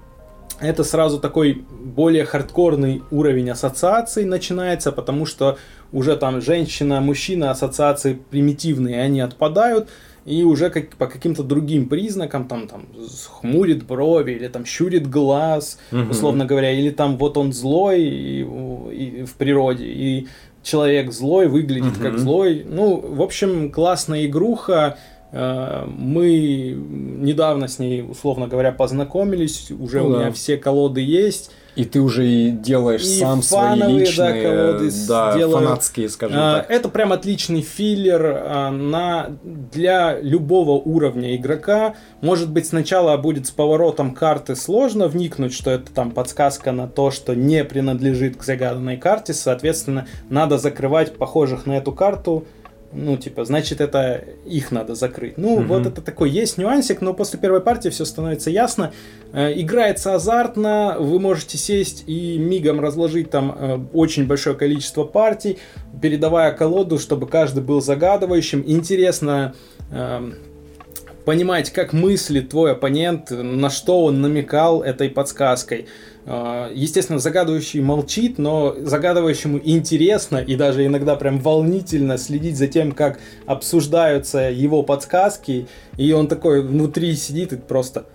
[0.59, 5.57] это сразу такой более хардкорный уровень ассоциаций начинается, потому что
[5.91, 9.89] уже там женщина, мужчина, ассоциации примитивные, они отпадают
[10.25, 12.85] и уже как, по каким-то другим признакам, там, там,
[13.39, 16.11] хмурит брови, или там щурит глаз, угу.
[16.11, 20.27] условно говоря, или там вот он злой и, и, в природе, и
[20.63, 22.03] человек злой выглядит угу.
[22.03, 22.65] как злой.
[22.67, 24.97] Ну, в общем, классная игруха,
[25.31, 29.71] мы недавно с ней, условно говоря, познакомились.
[29.71, 30.19] Уже ну, у да.
[30.19, 31.51] меня все колоды есть.
[31.75, 35.65] И ты уже и делаешь и сам фановые, свои личные, да, колоды да, делаю.
[35.65, 36.69] фанатские, скажем а, так.
[36.69, 41.95] Это прям отличный филлер а, на, для любого уровня игрока.
[42.19, 47.09] Может быть, сначала будет с поворотом карты сложно вникнуть, что это там подсказка на то,
[47.09, 49.33] что не принадлежит к загаданной карте.
[49.33, 52.45] Соответственно, надо закрывать похожих на эту карту
[52.93, 55.37] ну, типа, значит, это их надо закрыть.
[55.37, 55.63] Ну, угу.
[55.63, 58.91] вот это такой есть нюансик, но после первой партии все становится ясно.
[59.33, 65.57] Э, играется азартно, вы можете сесть и мигом разложить там э, очень большое количество партий,
[66.01, 68.63] передавая колоду, чтобы каждый был загадывающим.
[68.65, 69.55] Интересно
[69.91, 70.31] э,
[71.25, 75.87] понимать, как мыслит твой оппонент, на что он намекал этой подсказкой.
[76.25, 82.91] А, естественно, загадывающий молчит, но загадывающему интересно и даже иногда прям волнительно следить за тем,
[82.91, 85.67] как обсуждаются его подсказки.
[85.97, 88.05] И он такой внутри сидит и просто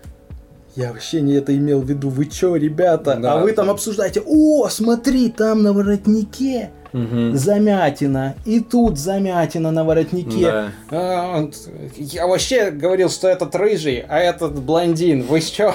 [0.77, 2.11] я вообще не это имел в виду.
[2.11, 3.17] Вы чё, ребята?
[3.17, 3.35] Да.
[3.35, 4.23] А вы там обсуждаете.
[4.27, 7.33] О, смотри, там на воротнике угу.
[7.33, 8.35] замятина.
[8.45, 10.43] И тут замятина на воротнике.
[10.43, 10.73] Да.
[10.91, 11.51] А,
[11.97, 15.23] я вообще говорил, что этот рыжий, а этот блондин.
[15.23, 15.75] Вы чё?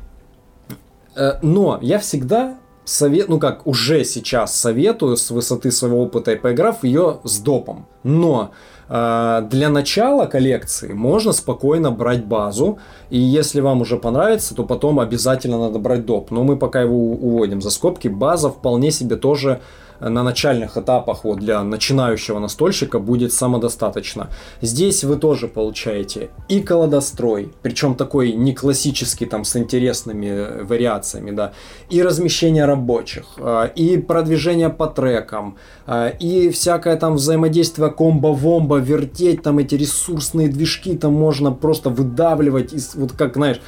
[1.16, 6.36] э, но я всегда совет, ну как уже сейчас советую с высоты своего опыта и
[6.36, 7.86] поиграв ее с допом.
[8.02, 8.50] Но
[8.90, 12.78] э, для начала коллекции можно спокойно брать базу,
[13.08, 16.30] и если вам уже понравится, то потом обязательно надо брать доп.
[16.30, 18.08] Но мы пока его уводим за скобки.
[18.08, 19.62] База вполне себе тоже
[20.00, 24.30] на начальных этапах вот для начинающего настольщика будет самодостаточно.
[24.60, 31.52] Здесь вы тоже получаете и колодострой, причем такой не классический там с интересными вариациями, да,
[31.90, 39.42] и размещение рабочих, а, и продвижение по трекам, а, и всякое там взаимодействие комбо-вомбо, вертеть
[39.42, 43.60] там эти ресурсные движки, там можно просто выдавливать, из, вот как, знаешь,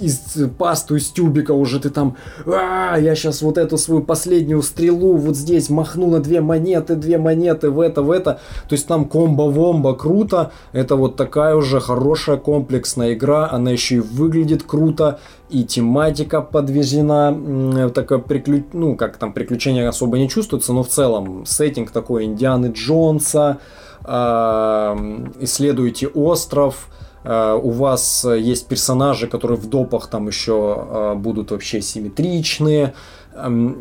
[0.00, 5.16] из пасту из тюбика уже ты там, а, я сейчас вот эту свою последнюю стрелу
[5.16, 8.40] вот здесь махну на две монеты, две монеты в это, в это.
[8.68, 10.52] То есть там комбо-вомбо круто.
[10.72, 13.50] Это вот такая уже хорошая комплексная игра.
[13.50, 15.20] Она еще и выглядит круто.
[15.50, 17.90] И тематика подвезена.
[17.94, 18.64] Такое приклю...
[18.72, 23.58] ну, как там приключения особо не чувствуется, но в целом сеттинг такой Индианы Джонса.
[24.04, 24.96] Э,
[25.40, 26.88] исследуете остров
[27.30, 32.94] у вас есть персонажи, которые в допах там еще э, будут вообще симметричные.
[33.34, 33.76] Эм,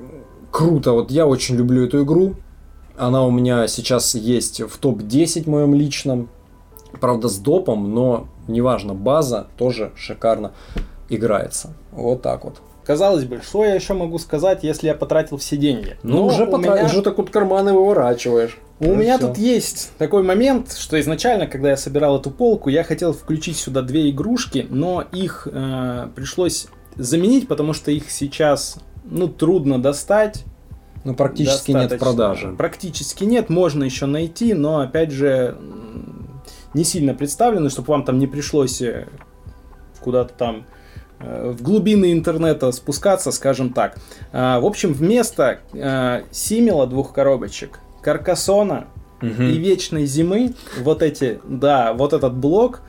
[0.51, 2.35] круто, вот я очень люблю эту игру.
[2.97, 6.29] Она у меня сейчас есть в топ-10 моем личном.
[6.99, 10.51] Правда, с допом, но неважно, база тоже шикарно
[11.09, 11.73] играется.
[11.91, 12.57] Вот так вот.
[12.85, 15.97] Казалось бы, что я еще могу сказать, если я потратил все деньги?
[16.03, 16.75] Ну, уже, потра...
[16.75, 16.85] меня...
[16.85, 18.57] уже так вот карманы выворачиваешь.
[18.79, 19.27] У ну, меня все.
[19.27, 23.81] тут есть такой момент, что изначально, когда я собирал эту полку, я хотел включить сюда
[23.81, 30.43] две игрушки, но их э, пришлось заменить, потому что их сейчас ну, трудно достать.
[31.03, 32.53] Ну, практически нет в продаже.
[32.57, 35.57] Практически нет, можно еще найти, но опять же
[36.73, 39.07] не сильно представлены, чтобы вам там не пришлось э,
[40.01, 40.65] куда-то там
[41.19, 43.97] э, в глубины интернета спускаться, скажем так.
[44.31, 48.87] А, в общем, вместо э, Симила двух коробочек, Каркасона
[49.21, 49.43] угу.
[49.43, 52.79] и Вечной Зимы, вот эти, да, вот этот блок,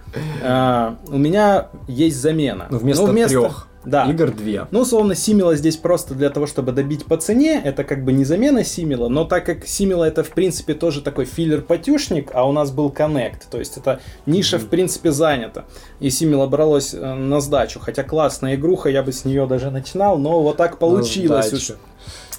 [0.41, 2.69] у меня есть замена.
[2.71, 3.69] Ну, вместо, ну, вместо трех.
[3.85, 4.05] Да.
[4.05, 4.69] Игр две.
[4.71, 7.61] Ну, условно, Симила здесь просто для того, чтобы добить по цене.
[7.65, 11.25] Это как бы не замена Симила, но так как Симила это, в принципе, тоже такой
[11.25, 14.61] филлер-патюшник, а у нас был Connect, то есть это ниша, mm-hmm.
[14.61, 15.65] в принципе, занята.
[15.99, 20.17] И Симила бралось э, на сдачу, хотя классная игруха, я бы с нее даже начинал,
[20.17, 21.53] но вот так получилось.
[21.53, 21.73] Уж.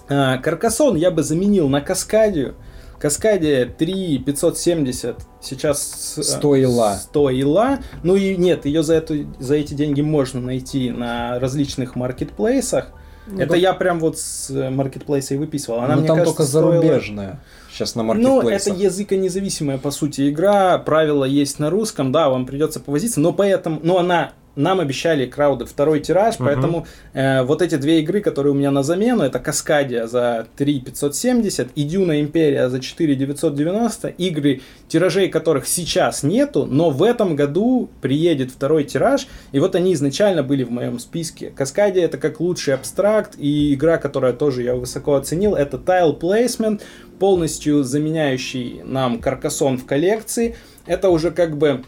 [0.08, 2.56] А, Каркасон я бы заменил на Каскадию.
[3.00, 7.00] Каскадия 3570 сейчас стоила.
[7.02, 7.80] стоила.
[8.04, 12.92] Ну и нет, ее за, эту, за эти деньги можно найти на различных маркетплейсах.
[13.28, 13.58] Ну, Это да.
[13.58, 15.80] я прям вот с маркетплейса и выписывал.
[15.80, 17.40] Она, ну, мне там кажется, только зарубежная.
[17.72, 18.44] Сейчас на маркетплейсах.
[18.44, 20.78] Ну, это языконезависимая, по сути, игра.
[20.80, 25.66] Правила есть на русском, да, вам придется повозиться, но поэтому, но она нам обещали крауды
[25.66, 26.46] второй тираж, uh-huh.
[26.46, 30.82] поэтому э, вот эти две игры, которые у меня на замену, это Каскадия за 3
[30.82, 37.36] 570 и Дюна Империя за 4 990, игры, тиражей которых сейчас нету, но в этом
[37.36, 41.52] году приедет второй тираж, и вот они изначально были в моем списке.
[41.56, 46.82] Каскадия это как лучший абстракт, и игра, которая тоже я высоко оценил, это Tile Placement,
[47.20, 50.56] полностью заменяющий нам Каркасон в коллекции.
[50.86, 51.84] Это уже как бы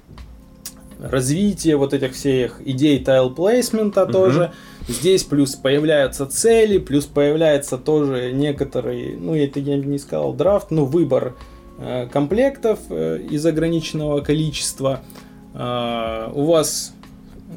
[1.02, 4.12] развитие вот этих всех идей тайл-плейсмента угу.
[4.12, 4.52] тоже.
[4.88, 10.86] Здесь плюс появляются цели, плюс появляется тоже некоторый, ну это я не сказал драфт, но
[10.86, 11.36] выбор
[11.78, 15.02] э, комплектов э, из ограниченного количества.
[15.54, 16.93] Э, у вас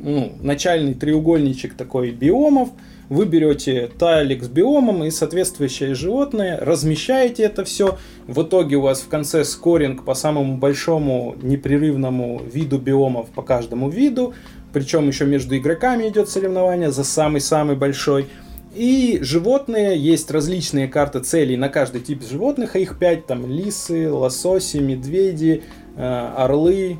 [0.02, 2.68] ну, начальный треугольничек такой биомов,
[3.08, 7.98] вы берете тайлик с биомом и соответствующее животное, размещаете это все.
[8.26, 13.90] В итоге у вас в конце скоринг по самому большому непрерывному виду биомов по каждому
[13.90, 14.34] виду.
[14.72, 18.26] Причем еще между игроками идет соревнование за самый-самый большой.
[18.74, 24.10] И животные, есть различные карты целей на каждый тип животных, а их 5, там лисы,
[24.10, 25.62] лососи, медведи,
[25.96, 26.98] э, орлы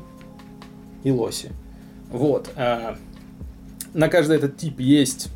[1.03, 1.49] и лоси.
[2.11, 2.49] Вот.
[2.55, 2.95] Э,
[3.93, 5.29] на каждый этот тип есть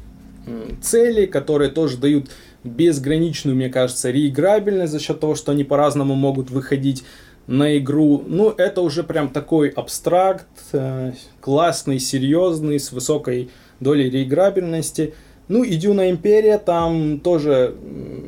[0.81, 2.29] цели, которые тоже дают
[2.63, 7.03] безграничную, мне кажется, реиграбельность за счет того, что они по-разному могут выходить
[7.47, 8.23] на игру.
[8.27, 15.13] Ну, это уже прям такой абстракт, э, классный, серьезный, с высокой долей реиграбельности.
[15.47, 17.75] Ну, и Дюна Империя там тоже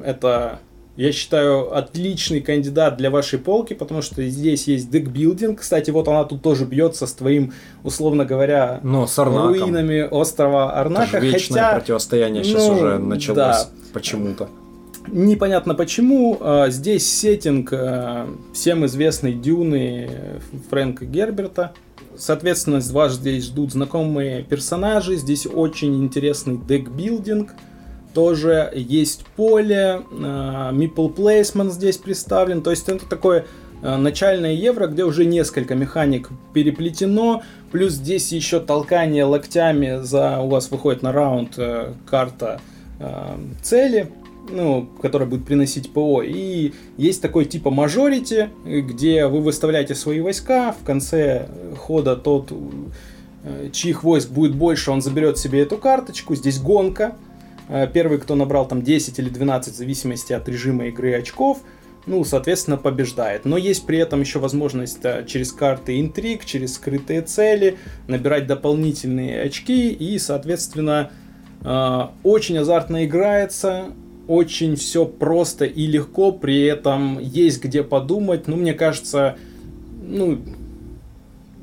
[0.03, 0.59] это
[0.97, 5.61] я считаю, отличный кандидат для вашей полки, потому что здесь есть декбилдинг.
[5.61, 11.17] Кстати, вот она тут тоже бьется с твоим, условно говоря, Но с руинами острова Арнака.
[11.17, 13.67] Это вечное Хотя, противостояние сейчас ну, уже началось да.
[13.93, 14.49] почему-то.
[15.07, 16.37] Непонятно почему.
[16.41, 21.71] А, здесь сеттинг а, всем известной Дюны Фрэнка Герберта.
[22.17, 25.15] Соответственно, вас здесь ждут знакомые персонажи.
[25.15, 26.91] Здесь очень интересный декбилдинг.
[26.91, 27.55] билдинг
[28.14, 33.45] тоже есть поле, Meeple Placement здесь представлен, то есть это такое
[33.82, 40.49] э, начальное евро, где уже несколько механик переплетено, плюс здесь еще толкание локтями за у
[40.49, 42.62] вас выходит на раунд э, карта
[42.99, 44.12] э, цели,
[44.49, 46.22] ну, которая будет приносить ПО.
[46.24, 51.47] И есть такой типа мажорити, где вы выставляете свои войска, в конце
[51.78, 52.51] хода тот,
[53.72, 56.36] чьих войск будет больше, он заберет себе эту карточку.
[56.36, 57.30] Здесь гонка, Э,
[57.93, 61.59] первый, кто набрал там 10 или 12, в зависимости от режима игры очков,
[62.05, 63.45] ну, соответственно, побеждает.
[63.45, 69.41] Но есть при этом еще возможность да, через карты интриг, через скрытые цели набирать дополнительные
[69.43, 71.12] очки и, соответственно,
[71.64, 73.88] э, очень азартно играется,
[74.28, 78.47] очень все просто и легко, при этом есть где подумать.
[78.47, 79.38] Ну, мне кажется,
[80.01, 80.39] ну,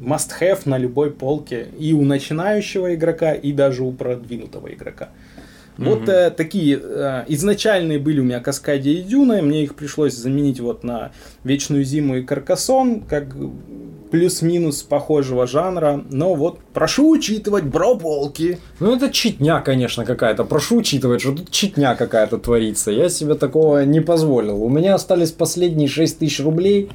[0.01, 5.11] must-have на любой полке и у начинающего игрока, и даже у продвинутого игрока.
[5.79, 10.59] Вот э, такие э, изначальные были у меня Каскади и Дюна, мне их пришлось заменить
[10.61, 11.13] вот на
[11.45, 13.27] Вечную Зиму и Каркасон, как
[14.11, 18.59] плюс-минус похожего жанра, но вот прошу учитывать бро-полки.
[18.81, 23.85] Ну это читня, конечно, какая-то, прошу учитывать, что тут читня какая-то творится, я себе такого
[23.85, 24.63] не позволил.
[24.63, 26.91] У меня остались последние 6 тысяч рублей,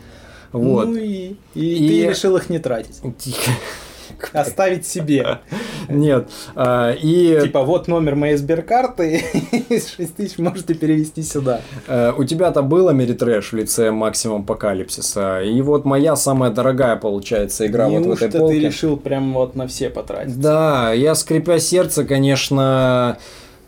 [0.51, 0.87] Вот.
[0.87, 2.99] Ну и, и, И- ты решил их не тратить.
[4.31, 5.39] Оставить себе.
[5.89, 6.29] Нет.
[6.55, 9.23] а, И Типа, вот номер моей сберкарты,
[9.69, 11.61] из 6 тысяч можете перевести сюда.
[11.87, 15.41] э, у тебя-то был Америтрэш в лице Максимум Апокалипсиса.
[15.41, 18.59] И вот моя самая дорогая, получается, игра вот в этой полке.
[18.59, 20.39] ты решил прям вот на все потратить?
[20.39, 23.17] Да, я скрипя сердце, конечно,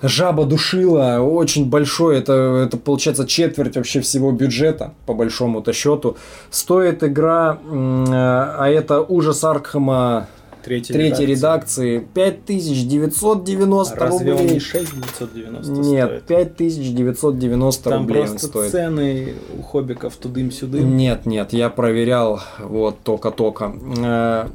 [0.02, 2.34] жаба душила, очень большой, это,
[2.66, 6.18] это получается четверть вообще всего бюджета, по большому-то счету.
[6.50, 10.28] Стоит игра, э, а это ужас Аркхема
[10.66, 11.86] Третья, третьей редакция.
[12.00, 14.54] редакции, 5990 Разве он рублей.
[14.56, 16.56] не 6990 Нет, стоит?
[16.58, 18.72] 5990 Там рублей он просто стоит.
[18.72, 20.98] цены у хоббиков тудым-сюдым.
[20.98, 23.74] Нет, нет, я проверял вот только-только.
[24.04, 24.48] Э,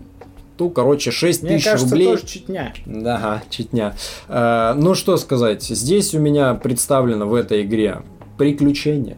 [0.59, 2.09] Ну, короче, 6 Мне тысяч кажется, рублей.
[2.09, 2.75] тоже читня.
[2.85, 3.95] Да, читня.
[4.29, 8.03] Э, ну что сказать, здесь у меня представлено в этой игре
[8.37, 9.17] приключения,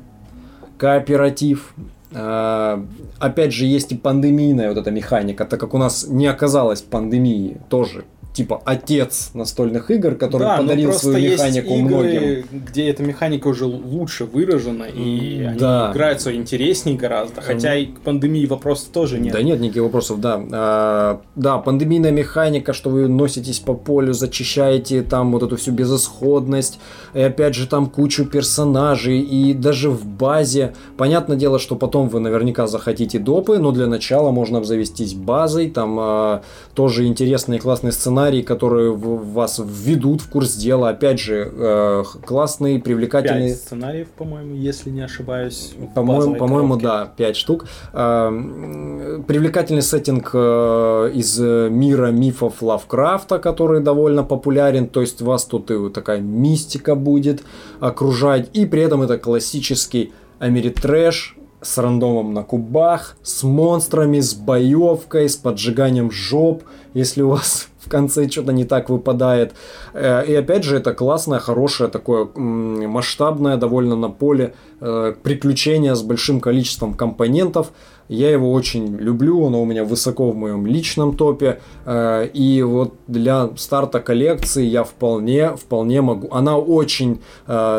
[0.78, 1.74] кооператив.
[2.15, 2.85] Э,
[3.19, 7.59] опять же, есть и пандемийная вот эта механика, так как у нас не оказалось пандемии,
[7.69, 12.45] тоже типа отец настольных игр, который да, подарил свою есть механику игры, многим.
[12.66, 15.91] где эта механика уже лучше выражена, и они Да.
[15.93, 17.43] играются интереснее гораздо.
[17.43, 19.33] Хотя и к пандемии вопросов тоже нет.
[19.35, 20.43] Да нет никаких вопросов, да.
[20.53, 26.78] А, да, пандемийная механика, что вы носитесь по полю, зачищаете там вот эту всю безысходность,
[27.14, 32.20] и опять же там кучу персонажей, и даже в базе, понятное дело, что потом вы
[32.20, 36.43] наверняка захотите допы, но для начала можно обзавестись базой, там а,
[36.74, 42.79] тоже интересные классные сценарии, которые в- вас введут в курс дела, опять же, э, классные,
[42.81, 43.49] привлекательные...
[43.51, 45.73] Пять сценариев, по-моему, если не ошибаюсь.
[45.95, 47.66] По-моему, по-моему, да, 5 штук.
[47.93, 54.87] М, Привлекательный сеттинг э, из э, мира мифов Лавкрафта, который довольно популярен.
[54.89, 57.43] То есть вас тут и такая мистика будет
[57.81, 58.49] окружать.
[58.57, 65.37] И при этом это классический Америтрэш с рандомом на кубах, с монстрами, с боевкой, с
[65.37, 66.64] поджиганием жоп,
[66.95, 69.53] если у вас в конце что-то не так выпадает.
[69.93, 76.03] Э, И опять же, это классное, хорошее, такое масштабное довольно на поле э, приключение с
[76.03, 77.72] большим количеством компонентов.
[78.09, 81.61] Я его очень люблю, оно у меня высоко в моем личном топе.
[81.85, 86.28] Э, И вот для старта коллекции я вполне, вполне могу.
[86.30, 87.20] Она очень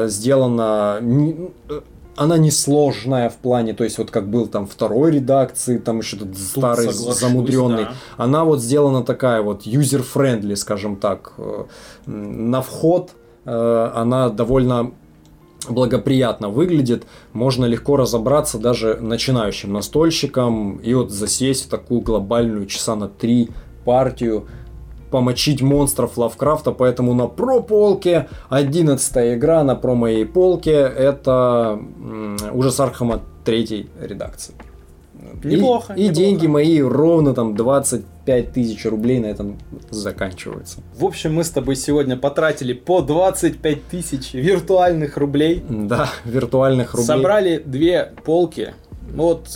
[0.05, 0.99] сделана
[2.15, 6.37] она несложная в плане, то есть вот как был там второй редакции, там еще этот
[6.37, 7.85] старый соглашусь, замудренный.
[7.85, 7.93] да.
[8.17, 11.33] Она вот сделана такая вот user-friendly, скажем так.
[11.37, 11.65] Э,
[12.05, 13.11] На вход
[13.45, 14.91] э, она довольно
[15.69, 22.95] благоприятно выглядит, можно легко разобраться даже начинающим настольщикам и вот засесть в такую глобальную часа
[22.95, 23.49] на три
[23.85, 24.47] партию,
[25.17, 31.79] помочить монстров Лавкрафта, поэтому на про полке 11 игра на про моей полке это
[32.51, 34.55] ужас Архама третьей редакции.
[35.43, 36.15] И- Неплохо, И, неплохо.
[36.15, 39.59] деньги мои ровно там 25 тысяч рублей на этом
[39.91, 40.79] заканчиваются.
[40.97, 45.63] В общем, мы с тобой сегодня потратили по 25 тысяч виртуальных рублей.
[45.69, 47.05] Да, виртуальных рублей.
[47.05, 48.73] Собрали две полки.
[49.15, 49.47] Ну Вот,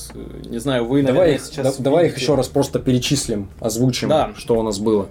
[0.48, 4.08] не знаю, вы, наверное, Давай, их, сейчас да- давай их еще раз просто перечислим, озвучим,
[4.10, 4.32] Да.
[4.38, 5.08] что у нас было.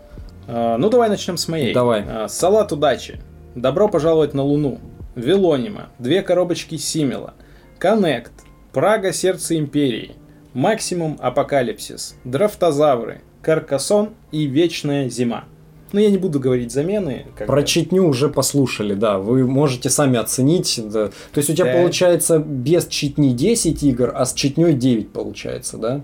[0.49, 1.75] А, Ну, давай начнем с моей.
[1.75, 2.05] Давай.
[2.09, 3.21] А, Салат удачи.
[3.55, 4.79] Добро пожаловать на Луну.
[5.15, 5.89] Велонима.
[5.99, 7.35] Две коробочки Симела.
[7.79, 8.33] Коннект.
[8.73, 10.13] Прага Сердце Империи.
[10.53, 12.17] Максимум Апокалипсис.
[12.25, 13.23] Драфтозавры.
[13.43, 15.45] Каркасон и Вечная Зима.
[15.93, 17.27] Ну, я не буду говорить замены.
[17.39, 20.81] как Про читню уже послушали, да, вы можете сами оценить.
[20.85, 21.09] да.
[21.33, 21.73] То есть у тебя Да.
[21.81, 26.01] получается без читни 10 игр, а с читней 9 получается, да?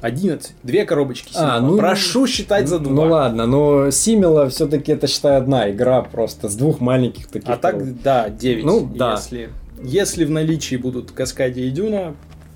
[0.00, 0.54] 11.
[0.62, 1.54] Две коробочки Симела.
[1.54, 2.92] А, ну- Прошу считать за два.
[2.92, 7.48] Ну ладно, но Симила все-таки это считай одна игра просто с двух маленьких таких.
[7.50, 8.02] А так, коробок.
[8.02, 8.64] да, 9.
[8.64, 9.12] Ну, да.
[9.12, 9.50] Если,
[9.82, 12.14] если в наличии будут Каскади и Дюна,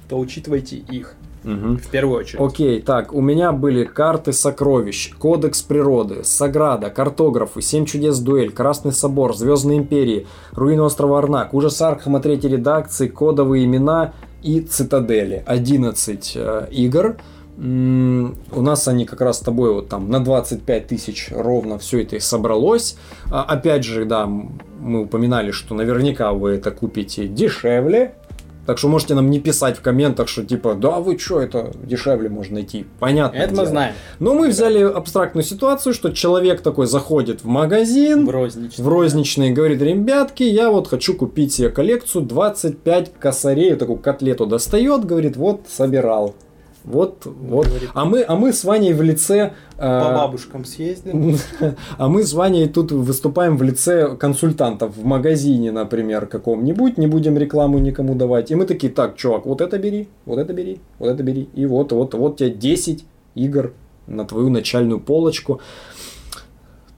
[0.09, 1.14] то учитывайте их
[1.45, 1.76] Мгм.
[1.76, 2.40] в первую очередь.
[2.40, 8.92] Окей, так, у меня были карты сокровищ, Кодекс природы, Саграда, Картографы, Семь чудес дуэль, Красный
[8.92, 15.42] собор, Звездные империи, Руины острова Арнак, Ужас Архама третьей редакции, Кодовые имена и Цитадели.
[15.47, 17.16] 11 э, игр.
[17.57, 22.16] У нас они как раз с тобой вот там на 25 тысяч ровно все это
[22.16, 22.96] и собралось.
[23.30, 28.16] А, Опять же, да, мы упоминали, что наверняка вы это купите дешевле,
[28.66, 32.28] так что можете нам не писать в комментах, что типа, да вы что, это дешевле
[32.28, 32.86] можно найти.
[32.98, 33.36] Понятно.
[33.36, 33.94] Это мы знаем.
[34.18, 38.84] Но мы взяли абстрактную ситуацию, что человек такой заходит в магазин, В розничный.
[38.84, 43.98] в розничный и говорит, ребятки, я вот хочу купить себе коллекцию 25 косарей, вот такую
[43.98, 46.34] котлету достает, говорит, вот собирал.
[46.85, 47.66] Вот, вот.
[47.95, 49.55] А мы, а мы с Ваней в лице...
[49.78, 51.39] Э, По бабушкам съездим.
[51.97, 57.39] А мы с Ваней тут выступаем в лице консультантов в магазине, например, каком-нибудь, не будем
[57.39, 58.51] рекламу никому давать.
[58.51, 61.49] И мы такие, так, чувак, вот это бери, вот это бери, вот это бери.
[61.55, 63.05] И вот, вот, вот тебе 10
[63.35, 63.72] игр
[64.07, 65.61] на твою начальную полочку.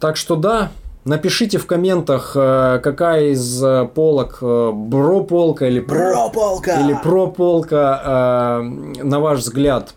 [0.00, 0.72] Так что да,
[1.06, 8.60] Напишите в комментах, э, какая из э, полок э, бро-полка или про-полка, или про-полка,
[9.00, 9.94] на ваш взгляд,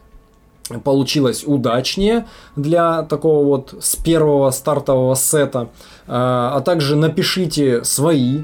[0.84, 5.70] получилась удачнее для такого вот с первого стартового сета.
[6.06, 8.44] А также напишите свои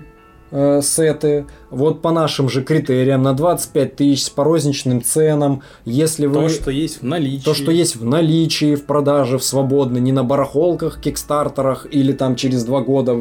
[0.55, 6.43] э, сеты, вот по нашим же критериям, на 25 тысяч по розничным ценам, если вы...
[6.43, 7.43] То, что есть в наличии.
[7.43, 12.35] То, что есть в наличии, в продаже, в свободно, не на барахолках, кикстартерах или там
[12.35, 13.17] через два года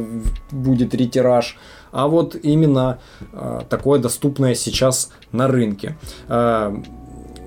[0.51, 1.59] будет ретираж,
[1.91, 2.99] а вот именно
[3.33, 5.97] э, такое доступное сейчас на рынке.
[6.29, 6.75] Э,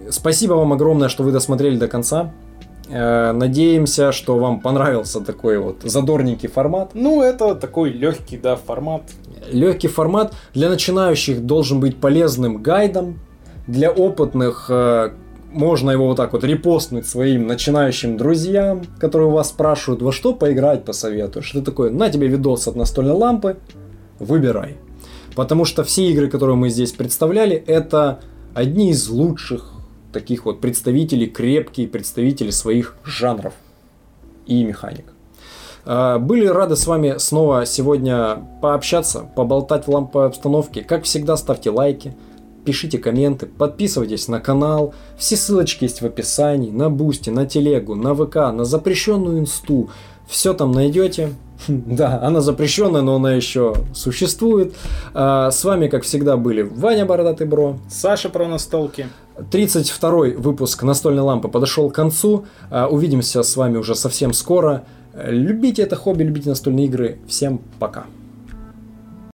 [0.10, 2.34] спасибо вам огромное, что вы досмотрели до конца.
[2.90, 6.92] Э, надеемся, что вам понравился такой вот задорненький формат.
[6.94, 9.04] Ну, это такой легкий, да, формат.
[9.52, 13.20] Легкий формат для начинающих должен быть полезным гайдом.
[13.68, 15.12] Для опытных э,
[15.52, 20.34] можно его вот так вот репостнуть своим начинающим друзьям, которые у вас спрашивают, во что
[20.34, 21.46] поиграть посоветуешь.
[21.46, 21.90] Что такое?
[21.90, 23.58] На тебе видос от настольной лампы,
[24.20, 24.78] выбирай.
[25.36, 28.22] Потому что все игры, которые мы здесь представляли, это
[28.54, 29.74] одни из лучших
[30.18, 33.54] таких вот представителей, крепкие представители своих жанров
[34.48, 35.06] и механик.
[35.86, 40.82] А, были рады с вами снова сегодня пообщаться, поболтать в ламповой обстановке.
[40.82, 42.16] Как всегда, ставьте лайки,
[42.66, 44.96] пишите комменты, подписывайтесь на канал.
[45.20, 49.92] Все ссылочки есть в описании, на Boosty, на Телегу, на ВК, на запрещенную инсту.
[50.28, 51.34] Все там найдете.
[51.68, 54.76] Да, она запрещенная, но она еще существует.
[55.14, 59.08] А, с вами, как всегда, были Ваня Бородатый Бро, Саша про настолки.
[59.52, 62.46] 32 выпуск настольной лампы подошел к концу.
[62.70, 64.84] А, увидимся с вами уже совсем скоро.
[65.16, 67.18] Любите это хобби, любите настольные игры.
[67.28, 68.06] Всем пока.